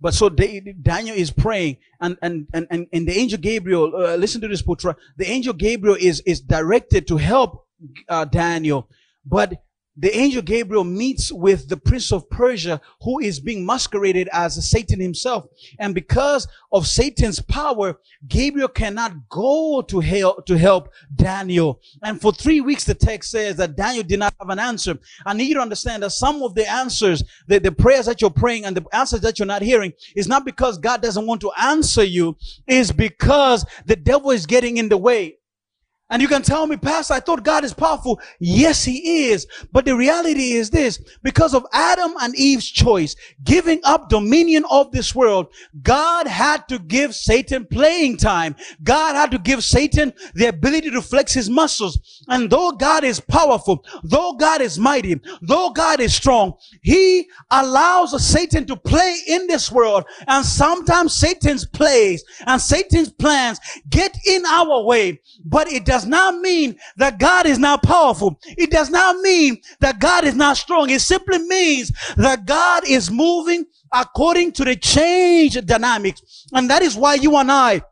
[0.00, 4.48] But so Daniel is praying, and and and and, the angel Gabriel, uh, listen to
[4.48, 4.96] this, Putra.
[5.16, 7.66] The angel Gabriel is is directed to help
[8.08, 8.90] uh, Daniel,
[9.24, 9.62] but
[9.96, 15.00] the angel Gabriel meets with the prince of Persia who is being masqueraded as Satan
[15.00, 15.46] himself.
[15.78, 21.80] And because of Satan's power, Gabriel cannot go to help, to help Daniel.
[22.02, 24.98] And for three weeks, the text says that Daniel did not have an answer.
[25.24, 28.30] I need you to understand that some of the answers, the, the prayers that you're
[28.30, 31.52] praying and the answers that you're not hearing is not because God doesn't want to
[31.60, 32.36] answer you,
[32.66, 35.38] is because the devil is getting in the way.
[36.10, 38.20] And you can tell me, Pastor, I thought God is powerful.
[38.38, 39.46] Yes, He is.
[39.72, 44.92] But the reality is this, because of Adam and Eve's choice, giving up dominion of
[44.92, 45.48] this world,
[45.82, 48.54] God had to give Satan playing time.
[48.82, 52.22] God had to give Satan the ability to flex his muscles.
[52.28, 58.22] And though God is powerful, though God is mighty, though God is strong, He allows
[58.24, 60.04] Satan to play in this world.
[60.26, 66.40] And sometimes Satan's plays and Satan's plans get in our way, but it does not
[66.40, 68.36] mean that God is not powerful.
[68.58, 70.90] It does not mean that God is not strong.
[70.90, 76.48] It simply means that God is moving according to the change dynamics.
[76.52, 77.82] And that is why you and I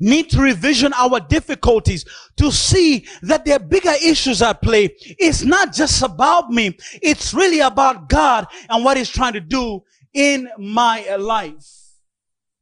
[0.00, 2.04] need to revision our difficulties
[2.36, 4.96] to see that there are bigger issues at play.
[5.00, 6.76] It's not just about me.
[7.00, 11.64] It's really about God and what he's trying to do in my life.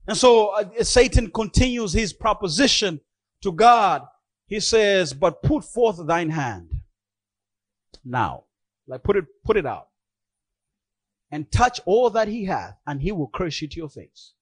[0.07, 3.01] And so uh, Satan continues his proposition
[3.41, 4.03] to God
[4.49, 6.71] he says, but put forth thine hand
[8.05, 8.45] now.
[8.87, 9.89] Like put it, put it out.
[11.31, 14.33] And touch all that he hath, and he will curse you to your face.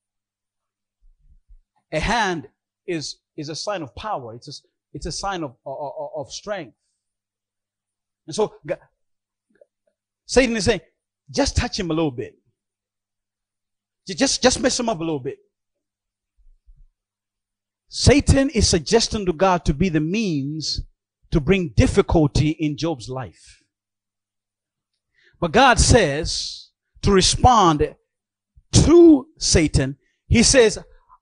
[1.90, 2.48] A hand
[2.86, 4.34] is, is a sign of power.
[4.34, 4.52] It's a,
[4.92, 6.76] it's a sign of, of, of strength.
[8.26, 8.54] And so
[10.26, 10.80] Satan is saying,
[11.30, 12.36] just touch him a little bit.
[14.06, 15.38] Just, just mess him up a little bit.
[17.88, 20.82] Satan is suggesting to God to be the means
[21.30, 23.62] to bring difficulty in Job's life.
[25.40, 26.70] But God says
[27.02, 27.94] to respond
[28.72, 30.78] to Satan, He says,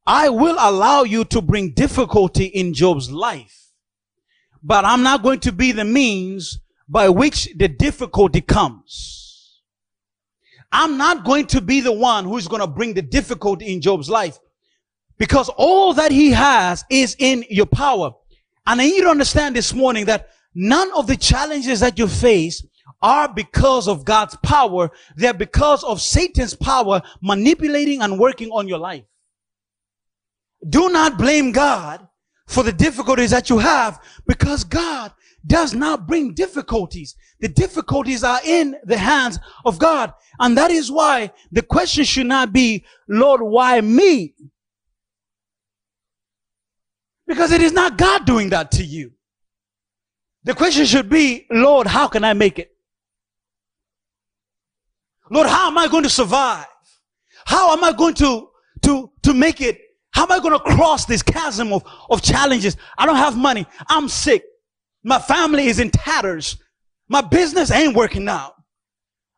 [0.07, 3.73] I will allow you to bring difficulty in Job's life,
[4.63, 9.63] but I'm not going to be the means by which the difficulty comes.
[10.71, 14.11] I'm not going to be the one who's going to bring the difficulty in Job's
[14.11, 14.39] life.
[15.19, 18.13] Because all that he has is in your power.
[18.67, 22.65] And I need to understand this morning that none of the challenges that you face
[23.03, 24.91] are because of God's power.
[25.17, 29.05] They're because of Satan's power manipulating and working on your life.
[30.67, 32.07] Do not blame God
[32.47, 35.13] for the difficulties that you have because God
[35.47, 37.17] does not bring difficulties.
[37.41, 40.15] The difficulties are in the hands of God.
[40.39, 44.35] And that is why the question should not be, Lord, why me?
[47.27, 49.13] Because it is not God doing that to you.
[50.45, 52.71] The question should be, Lord, how can I make it?
[55.31, 56.67] Lord, how am I going to survive?
[57.47, 58.51] How am I going to,
[58.83, 59.81] to, to make it?
[60.11, 62.77] How am I going to cross this chasm of, of challenges?
[62.99, 63.67] I don't have money.
[63.89, 64.45] I'm sick.
[65.03, 66.59] My family is in tatters.
[67.09, 68.54] My business ain't working out.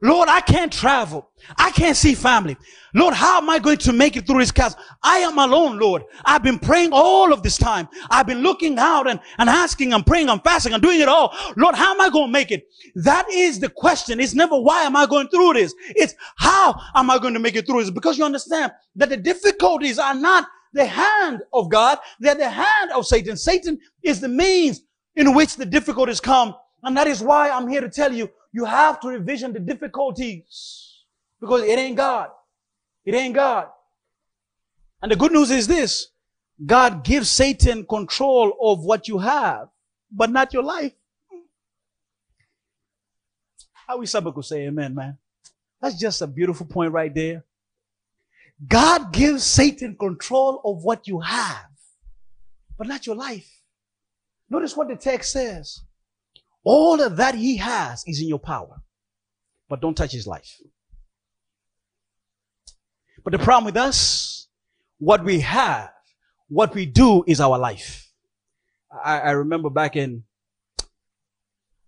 [0.03, 1.31] Lord, I can't travel.
[1.57, 2.57] I can't see family.
[2.95, 4.77] Lord, how am I going to make it through this chaos?
[5.03, 6.03] I am alone, Lord.
[6.25, 7.89] I've been praying all of this time.
[8.11, 11.35] I've been looking out and, and asking and praying and fasting and doing it all.
[11.57, 12.69] Lord, how am I going to make it?
[12.95, 14.21] That is the question.
[14.21, 15.75] It's never why am I going through this?
[15.91, 17.91] It's how am I going to make it through this?
[17.91, 21.99] Because you understand that the difficulties are not the hand of God.
[22.21, 23.37] They're the hand of Satan.
[23.37, 24.83] Satan is the means
[25.15, 26.55] in which the difficulties come.
[26.83, 31.05] And that is why I'm here to tell you, you have to revision the difficulties
[31.39, 32.31] because it ain't God.
[33.05, 33.69] It ain't God.
[35.03, 36.09] And the good news is this.
[36.65, 39.69] God gives Satan control of what you have,
[40.11, 40.95] but not your life.
[43.75, 45.19] How we somebody could say amen, man?
[45.83, 47.45] That's just a beautiful point right there.
[48.67, 51.69] God gives Satan control of what you have,
[52.79, 53.61] but not your life.
[54.49, 55.83] Notice what the text says.
[56.69, 58.83] All of that he has is in your power,
[59.69, 60.61] but don't touch his life.
[63.23, 64.49] But the problem with us,
[64.99, 65.93] what we have,
[66.49, 68.11] what we do is our life.
[68.91, 70.25] I, I remember back in,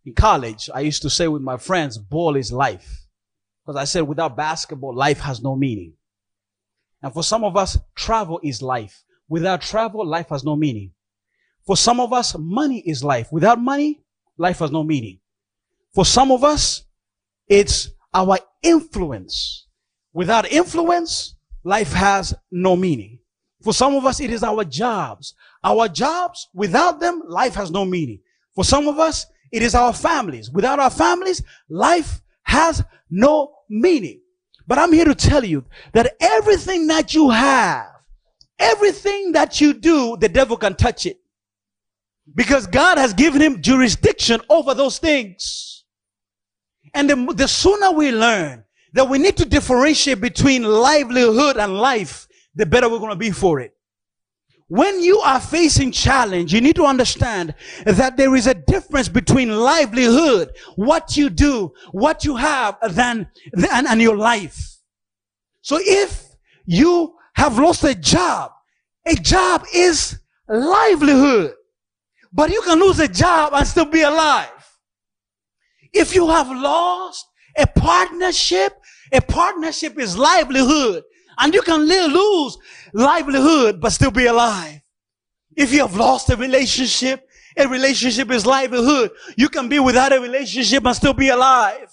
[0.04, 3.04] in college, I used to say with my friends, ball is life.
[3.66, 5.94] Because I said without basketball, life has no meaning.
[7.02, 9.02] And for some of us, travel is life.
[9.28, 10.92] Without travel, life has no meaning.
[11.66, 13.32] For some of us, money is life.
[13.32, 14.04] Without money,
[14.38, 15.18] life has no meaning.
[15.94, 16.84] For some of us,
[17.48, 19.66] it's our influence.
[20.12, 21.34] Without influence,
[21.64, 23.18] life has no meaning.
[23.62, 25.34] For some of us, it is our jobs.
[25.64, 28.20] Our jobs, without them, life has no meaning.
[28.54, 30.50] For some of us, it is our families.
[30.50, 34.20] Without our families, life has no meaning.
[34.66, 37.86] But I'm here to tell you that everything that you have,
[38.58, 41.18] everything that you do, the devil can touch it.
[42.34, 45.84] Because God has given him jurisdiction over those things.
[46.94, 48.64] And the, the sooner we learn
[48.94, 53.30] that we need to differentiate between livelihood and life, the better we're going to be
[53.30, 53.74] for it.
[54.68, 57.54] When you are facing challenge, you need to understand
[57.86, 63.86] that there is a difference between livelihood, what you do, what you have, than, and,
[63.86, 64.76] and your life.
[65.62, 66.28] So if
[66.66, 68.50] you have lost a job,
[69.06, 70.18] a job is
[70.48, 71.54] livelihood.
[72.32, 74.50] But you can lose a job and still be alive.
[75.92, 77.26] If you have lost
[77.56, 78.72] a partnership,
[79.12, 81.04] a partnership is livelihood.
[81.38, 82.58] And you can lose
[82.92, 84.80] livelihood, but still be alive.
[85.56, 87.26] If you have lost a relationship,
[87.56, 89.10] a relationship is livelihood.
[89.36, 91.88] You can be without a relationship and still be alive.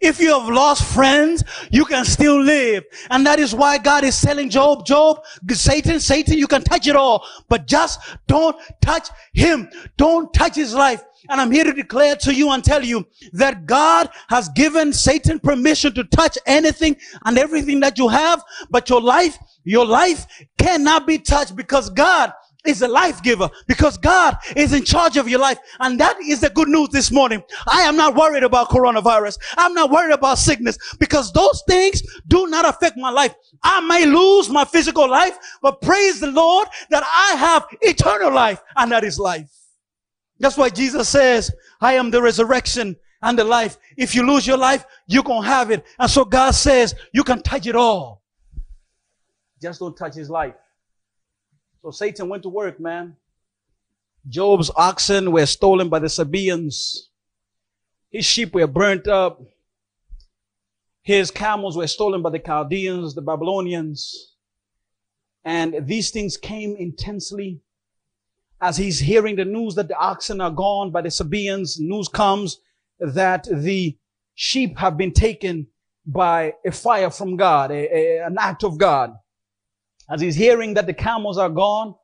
[0.00, 2.84] If you have lost friends, you can still live.
[3.10, 6.96] And that is why God is telling Job, Job, Satan, Satan, you can touch it
[6.96, 9.68] all, but just don't touch him.
[9.96, 11.02] Don't touch his life.
[11.28, 15.38] And I'm here to declare to you and tell you that God has given Satan
[15.38, 20.26] permission to touch anything and everything that you have, but your life, your life
[20.58, 22.32] cannot be touched because God
[22.64, 25.58] is a life giver because God is in charge of your life.
[25.80, 27.42] And that is the good news this morning.
[27.66, 29.38] I am not worried about coronavirus.
[29.56, 33.34] I'm not worried about sickness because those things do not affect my life.
[33.62, 38.60] I may lose my physical life, but praise the Lord that I have eternal life
[38.76, 39.50] and that is life.
[40.38, 41.50] That's why Jesus says,
[41.80, 43.78] I am the resurrection and the life.
[43.96, 45.84] If you lose your life, you're going to have it.
[45.98, 48.22] And so God says, you can touch it all.
[49.60, 50.54] Just don't touch his life.
[51.82, 53.16] So Satan went to work, man.
[54.28, 57.08] Job's oxen were stolen by the Sabaeans.
[58.10, 59.42] His sheep were burnt up.
[61.02, 64.36] His camels were stolen by the Chaldeans, the Babylonians.
[65.44, 67.60] And these things came intensely
[68.60, 71.80] as he's hearing the news that the oxen are gone by the Sabaeans.
[71.80, 72.60] News comes
[73.00, 73.98] that the
[74.34, 75.66] sheep have been taken
[76.06, 79.16] by a fire from God, a, a, an act of God.
[80.12, 81.94] As he's hearing that the camels are gone,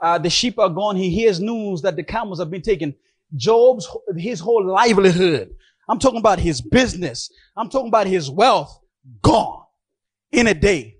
[0.00, 2.94] uh, the sheep are gone, he hears news that the camels have been taken.
[3.36, 3.86] Job's,
[4.16, 5.54] his whole livelihood.
[5.86, 7.30] I'm talking about his business.
[7.56, 8.80] I'm talking about his wealth
[9.20, 9.64] gone
[10.32, 10.96] in a day.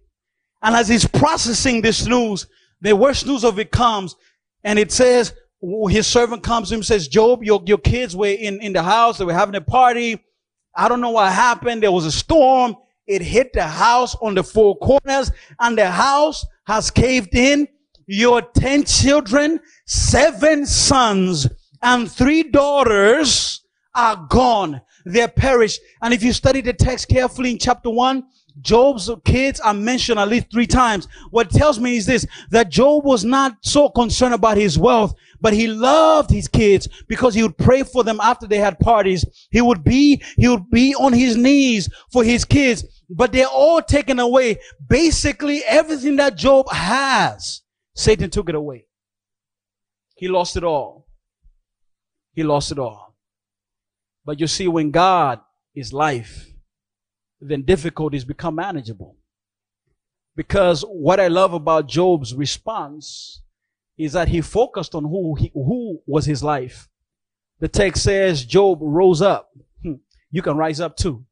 [0.62, 2.46] And as he's processing this news,
[2.82, 4.14] the worst news of it comes
[4.62, 5.32] and it says,
[5.88, 8.82] his servant comes to him and says, Job, your, your kids were in, in the
[8.82, 9.16] house.
[9.16, 10.22] They were having a party.
[10.76, 11.82] I don't know what happened.
[11.82, 12.76] There was a storm.
[13.06, 15.30] It hit the house on the four corners
[15.60, 17.68] and the house has caved in.
[18.06, 21.46] Your 10 children, seven sons
[21.82, 23.62] and three daughters
[23.94, 24.80] are gone.
[25.04, 25.80] They're perished.
[26.02, 28.24] And if you study the text carefully in chapter one,
[28.60, 31.08] Job's kids are mentioned at least three times.
[31.30, 35.52] What tells me is this, that Job was not so concerned about his wealth, but
[35.52, 39.24] he loved his kids because he would pray for them after they had parties.
[39.50, 43.82] He would be, he would be on his knees for his kids but they're all
[43.82, 44.58] taken away.
[44.86, 47.62] Basically, everything that Job has,
[47.94, 48.86] Satan took it away.
[50.16, 51.06] He lost it all.
[52.32, 53.16] He lost it all.
[54.24, 55.40] But you see, when God
[55.74, 56.50] is life,
[57.40, 59.16] then difficulties become manageable.
[60.36, 63.42] Because what I love about Job's response
[63.96, 66.88] is that he focused on who he, who was his life.
[67.60, 69.50] The text says Job rose up.
[69.82, 69.94] Hmm.
[70.30, 71.24] You can rise up too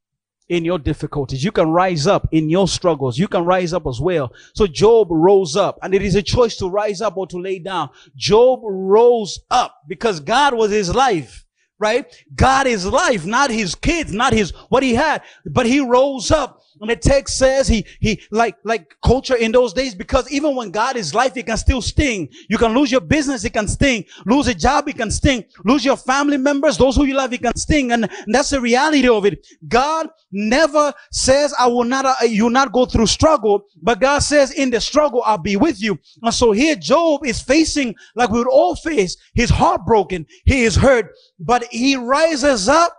[0.48, 1.44] in your difficulties.
[1.44, 3.18] You can rise up in your struggles.
[3.18, 4.32] You can rise up as well.
[4.54, 7.58] So Job rose up and it is a choice to rise up or to lay
[7.58, 7.90] down.
[8.16, 11.44] Job rose up because God was his life
[11.82, 12.14] right?
[12.36, 16.61] God is life, not his kids, not his, what he had, but he rose up
[16.82, 20.72] and the text says he, he, like, like culture in those days, because even when
[20.72, 22.28] God is life, it can still sting.
[22.50, 24.04] You can lose your business, it can sting.
[24.26, 25.44] Lose a job, it can sting.
[25.64, 27.92] Lose your family members, those who you love, it can sting.
[27.92, 29.46] And, and that's the reality of it.
[29.68, 34.50] God never says, I will not, uh, you not go through struggle, but God says,
[34.50, 36.00] in the struggle, I'll be with you.
[36.20, 40.74] And so here, Job is facing, like we would all face, he's heartbroken, he is
[40.74, 42.96] hurt, but he rises up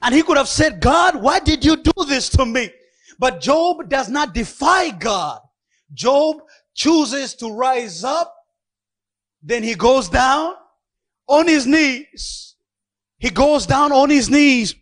[0.00, 2.70] and he could have said, God, why did you do this to me?
[3.18, 5.40] But Job does not defy God.
[5.92, 6.36] Job
[6.74, 8.34] chooses to rise up.
[9.42, 10.54] Then he goes down
[11.26, 12.54] on his knees.
[13.18, 14.74] He goes down on his knees.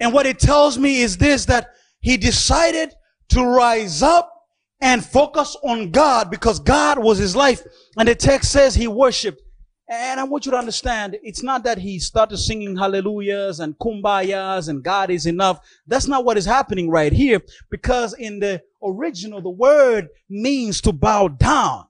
[0.00, 2.92] And what it tells me is this, that he decided
[3.30, 4.32] to rise up
[4.80, 7.62] and focus on God because God was his life.
[7.96, 9.40] And the text says he worshiped.
[9.88, 14.68] And I want you to understand, it's not that he started singing hallelujahs and kumbayas
[14.68, 15.60] and God is enough.
[15.86, 20.92] That's not what is happening right here because in the original, the word means to
[20.92, 21.86] bow down.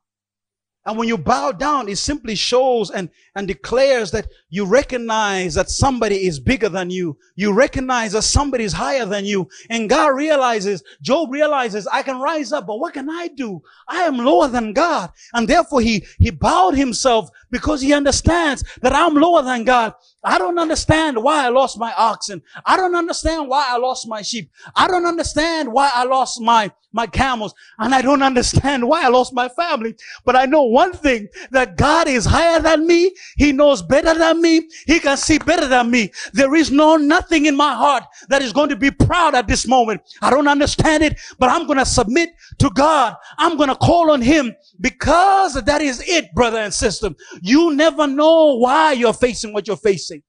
[0.86, 5.68] And when you bow down, it simply shows and, and declares that you recognize that
[5.68, 7.18] somebody is bigger than you.
[7.34, 9.48] You recognize that somebody is higher than you.
[9.68, 13.62] And God realizes, Job realizes, I can rise up, but what can I do?
[13.88, 15.10] I am lower than God.
[15.34, 19.92] And therefore he, he bowed himself because he understands that I'm lower than God.
[20.22, 22.42] I don't understand why I lost my oxen.
[22.64, 24.50] I don't understand why I lost my sheep.
[24.74, 27.54] I don't understand why I lost my, my camels.
[27.78, 29.94] And I don't understand why I lost my family.
[30.24, 33.14] But I know one thing that God is higher than me.
[33.36, 34.68] He knows better than me.
[34.86, 36.12] He can see better than me.
[36.32, 39.68] There is no nothing in my heart that is going to be proud at this
[39.68, 40.00] moment.
[40.20, 43.14] I don't understand it, but I'm going to submit to God.
[43.38, 47.10] I'm going to call on him because that is it, brother and sister.
[47.42, 50.22] You never know why you're facing what you're facing.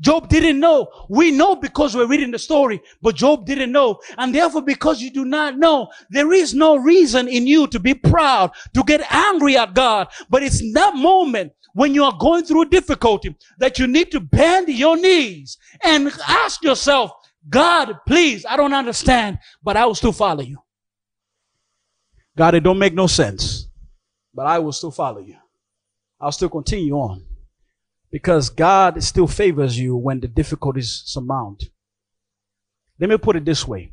[0.00, 0.88] Job didn't know.
[1.08, 4.00] We know because we're reading the story, but Job didn't know.
[4.18, 7.94] And therefore, because you do not know, there is no reason in you to be
[7.94, 10.08] proud, to get angry at God.
[10.28, 14.68] But it's that moment when you are going through difficulty that you need to bend
[14.68, 17.10] your knees and ask yourself,
[17.48, 20.58] God, please, I don't understand, but I will still follow you.
[22.36, 23.68] God, it don't make no sense,
[24.32, 25.36] but I will still follow you.
[26.20, 27.24] I'll still continue on
[28.14, 31.64] because God still favors you when the difficulties surmount.
[33.00, 33.90] Let me put it this way.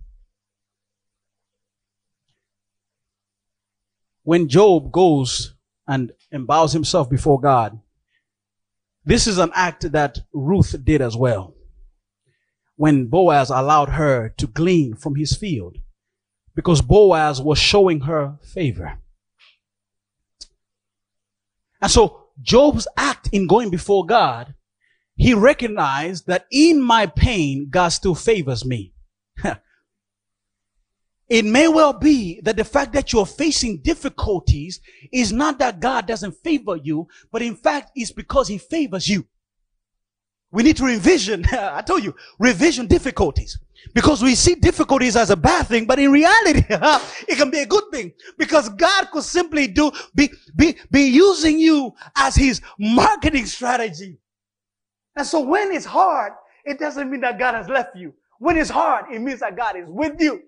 [4.21, 5.55] When Job goes
[5.87, 7.79] and, and bows himself before God,
[9.03, 11.55] this is an act that Ruth did as well.
[12.75, 15.79] When Boaz allowed her to glean from his field,
[16.53, 18.99] because Boaz was showing her favor.
[21.81, 24.53] And so Job's act in going before God,
[25.15, 28.93] he recognized that in my pain, God still favors me.
[31.29, 34.79] it may well be that the fact that you're facing difficulties
[35.11, 39.27] is not that God doesn't favor you, but in fact, it's because he favors you.
[40.51, 43.59] We need to revision, I told you, revision difficulties.
[43.93, 46.63] Because we see difficulties as a bad thing, but in reality,
[47.27, 48.13] it can be a good thing.
[48.37, 54.17] Because God could simply do, be, be, be using you as his marketing strategy.
[55.15, 58.13] And so when it's hard, it doesn't mean that God has left you.
[58.39, 60.41] When it's hard, it means that God is with you.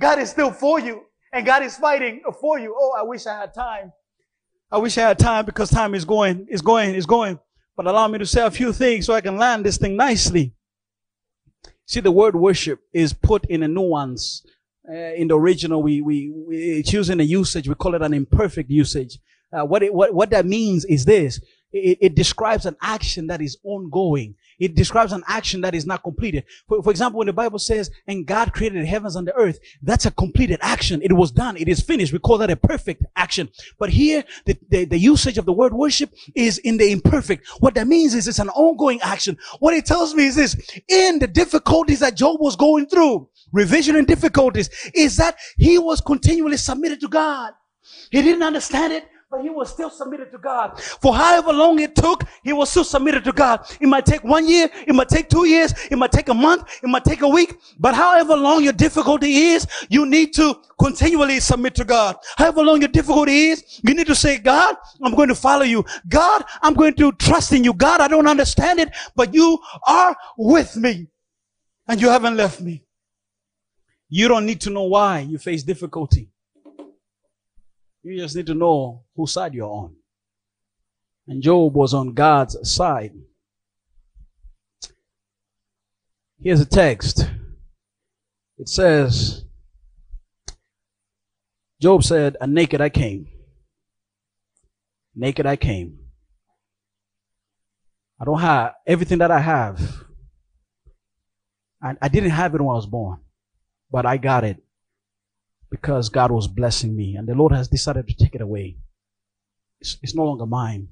[0.00, 1.02] God is still for you.
[1.32, 2.74] And God is fighting for you.
[2.78, 3.92] Oh, I wish I had time.
[4.70, 7.38] I wish I had time because time is going, is going, is going.
[7.76, 10.54] But allow me to say a few things so I can land this thing nicely.
[11.88, 14.44] See, the word worship is put in a nuance.
[14.86, 17.66] Uh, in the original, we, we, we, it's using a usage.
[17.66, 19.18] We call it an imperfect usage.
[19.50, 21.40] Uh, what, it, what, what that means is this.
[21.72, 24.34] It, it, describes an action that is ongoing.
[24.58, 26.44] It describes an action that is not completed.
[26.66, 29.58] For, for example, when the Bible says, and God created the heavens and the earth,
[29.82, 31.02] that's a completed action.
[31.02, 31.58] It was done.
[31.58, 32.12] It is finished.
[32.12, 33.50] We call that a perfect action.
[33.78, 37.46] But here, the, the, the usage of the word worship is in the imperfect.
[37.60, 39.36] What that means is it's an ongoing action.
[39.58, 40.56] What it tells me is this,
[40.88, 46.00] in the difficulties that Job was going through, revision and difficulties, is that he was
[46.00, 47.52] continually submitted to God.
[48.10, 50.80] He didn't understand it, but he was still submitted to God.
[50.80, 53.60] For however long it took, he was still submitted to God.
[53.78, 56.64] It might take one year, it might take two years, it might take a month,
[56.82, 61.40] it might take a week, but however long your difficulty is, you need to continually
[61.40, 62.16] submit to God.
[62.36, 65.84] However long your difficulty is, you need to say, God, I'm going to follow you.
[66.08, 67.74] God, I'm going to trust in you.
[67.74, 71.08] God, I don't understand it, but you are with me
[71.86, 72.82] and you haven't left me.
[74.08, 76.30] You don't need to know why you face difficulty.
[78.08, 79.94] You just need to know whose side you're on.
[81.26, 83.12] And Job was on God's side.
[86.40, 87.30] Here's a text.
[88.56, 89.44] It says,
[91.82, 93.28] Job said, "A naked I came.
[95.14, 95.98] Naked I came.
[98.18, 100.06] I don't have everything that I have.
[101.82, 103.20] I, I didn't have it when I was born,
[103.90, 104.62] but I got it
[105.70, 108.78] because God was blessing me and the Lord has decided to take it away.
[109.80, 110.88] It's, it's no longer mine.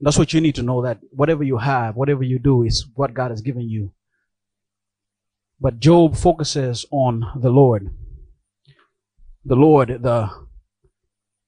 [0.00, 3.14] That's what you need to know that whatever you have, whatever you do is what
[3.14, 3.92] God has given you.
[5.60, 7.94] But Job focuses on the Lord.
[9.44, 10.30] The Lord, the,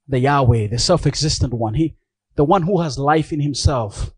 [0.08, 1.74] the Yahweh, the self-existent one.
[1.74, 1.96] He,
[2.36, 4.12] the one who has life in himself.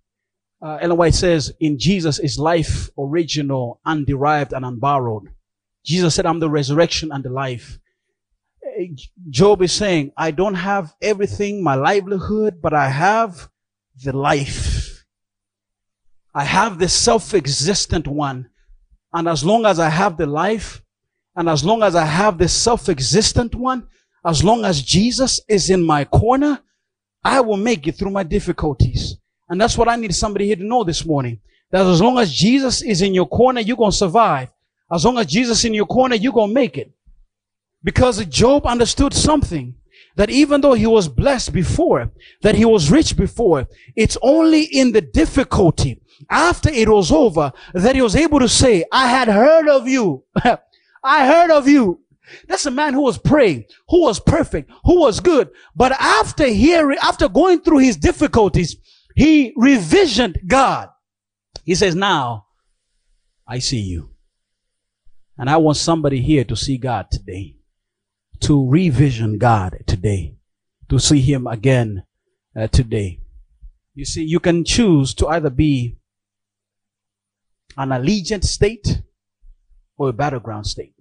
[0.60, 5.30] Uh, Ellen White says, in Jesus is life original, underived, and unborrowed.
[5.88, 7.78] Jesus said, I'm the resurrection and the life.
[8.78, 8.88] Eh,
[9.30, 13.48] Job is saying, I don't have everything, my livelihood, but I have
[14.04, 15.06] the life.
[16.34, 18.50] I have the self-existent one.
[19.14, 20.82] And as long as I have the life,
[21.34, 23.88] and as long as I have the self-existent one,
[24.26, 26.60] as long as Jesus is in my corner,
[27.24, 29.16] I will make it through my difficulties.
[29.48, 31.40] And that's what I need somebody here to know this morning.
[31.70, 34.50] That as long as Jesus is in your corner, you're going to survive.
[34.90, 36.92] As long as Jesus in your corner, you're going to make it.
[37.82, 39.74] Because Job understood something
[40.16, 42.10] that even though he was blessed before,
[42.42, 47.94] that he was rich before, it's only in the difficulty after it was over that
[47.94, 50.24] he was able to say, I had heard of you.
[51.04, 52.00] I heard of you.
[52.46, 55.50] That's a man who was praying, who was perfect, who was good.
[55.74, 58.76] But after hearing, after going through his difficulties,
[59.16, 60.88] he revisioned God.
[61.64, 62.46] He says, now
[63.46, 64.07] I see you.
[65.38, 67.54] And I want somebody here to see God today,
[68.40, 70.34] to revision God today,
[70.88, 72.02] to see Him again
[72.56, 73.20] uh, today.
[73.94, 75.96] You see, you can choose to either be
[77.76, 79.02] an allegiant state
[79.96, 80.94] or a battleground state.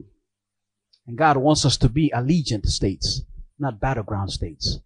[1.07, 3.23] And God wants us to be allegiant states,
[3.57, 4.79] not battleground states.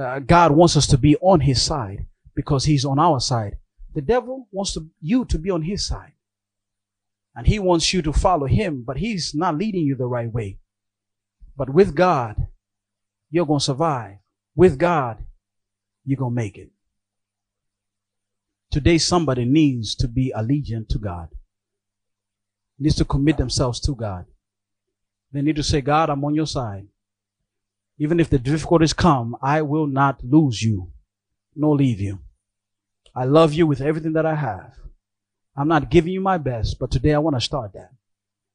[0.00, 3.58] Uh, God wants us to be on His side because He's on our side.
[3.94, 6.13] The devil wants to, you to be on His side.
[7.36, 10.58] And he wants you to follow him, but he's not leading you the right way.
[11.56, 12.46] But with God,
[13.30, 14.18] you're going to survive.
[14.54, 15.24] With God,
[16.04, 16.70] you're going to make it.
[18.70, 21.28] Today, somebody needs to be allegiant to God,
[22.78, 24.26] needs to commit themselves to God.
[25.32, 26.86] They need to say, God, I'm on your side.
[27.98, 30.90] Even if the difficulties come, I will not lose you,
[31.54, 32.20] nor leave you.
[33.14, 34.74] I love you with everything that I have.
[35.56, 37.90] I'm not giving you my best, but today I want to start that.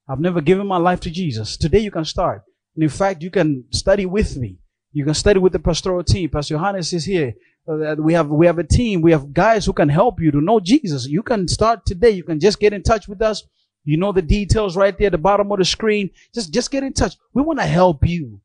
[0.08, 1.56] I've never given my life to Jesus.
[1.56, 2.44] Today you can start.
[2.76, 4.58] And in fact, you can study with me.
[4.92, 6.30] You can study with the pastoral team.
[6.30, 7.36] Pastor Johannes is here.
[7.68, 9.02] Uh, we have, we have a team.
[9.02, 11.06] We have guys who can help you to know Jesus.
[11.06, 12.10] You can start today.
[12.10, 13.44] You can just get in touch with us.
[13.86, 16.10] You know the details right there at the bottom of the screen.
[16.34, 17.16] Just, just get in touch.
[17.34, 18.42] We want to help you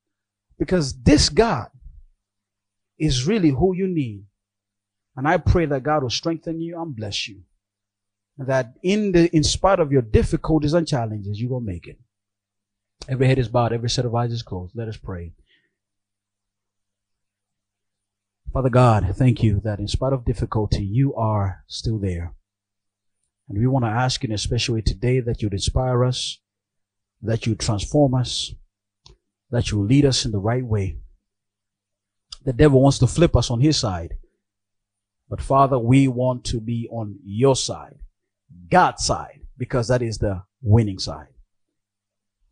[0.59, 1.69] because this God
[2.99, 4.25] is really who you need.
[5.17, 7.43] And I pray that God will strengthen you and bless you
[8.39, 11.99] that in the in spite of your difficulties and challenges, you will make it.
[13.09, 14.75] Every head is bowed, every set of eyes is closed.
[14.75, 15.33] Let us pray.
[18.53, 22.35] Father God, thank you that in spite of difficulty, you are still there.
[23.49, 26.39] And we want to ask in a special way today that you'd inspire us,
[27.21, 28.55] that you transform us,
[29.51, 30.99] that you lead us in the right way.
[32.45, 34.15] The devil wants to flip us on his side.
[35.29, 37.99] But Father, we want to be on your side.
[38.71, 41.29] God's side because that is the winning side.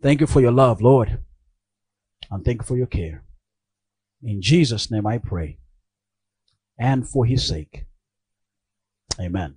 [0.00, 1.20] Thank you for your love, Lord.
[2.30, 3.24] And thank you for your care.
[4.22, 5.58] In Jesus' name I pray.
[6.78, 7.84] And for his sake.
[9.20, 9.56] Amen.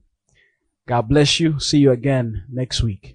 [0.88, 1.60] God bless you.
[1.60, 3.15] See you again next week.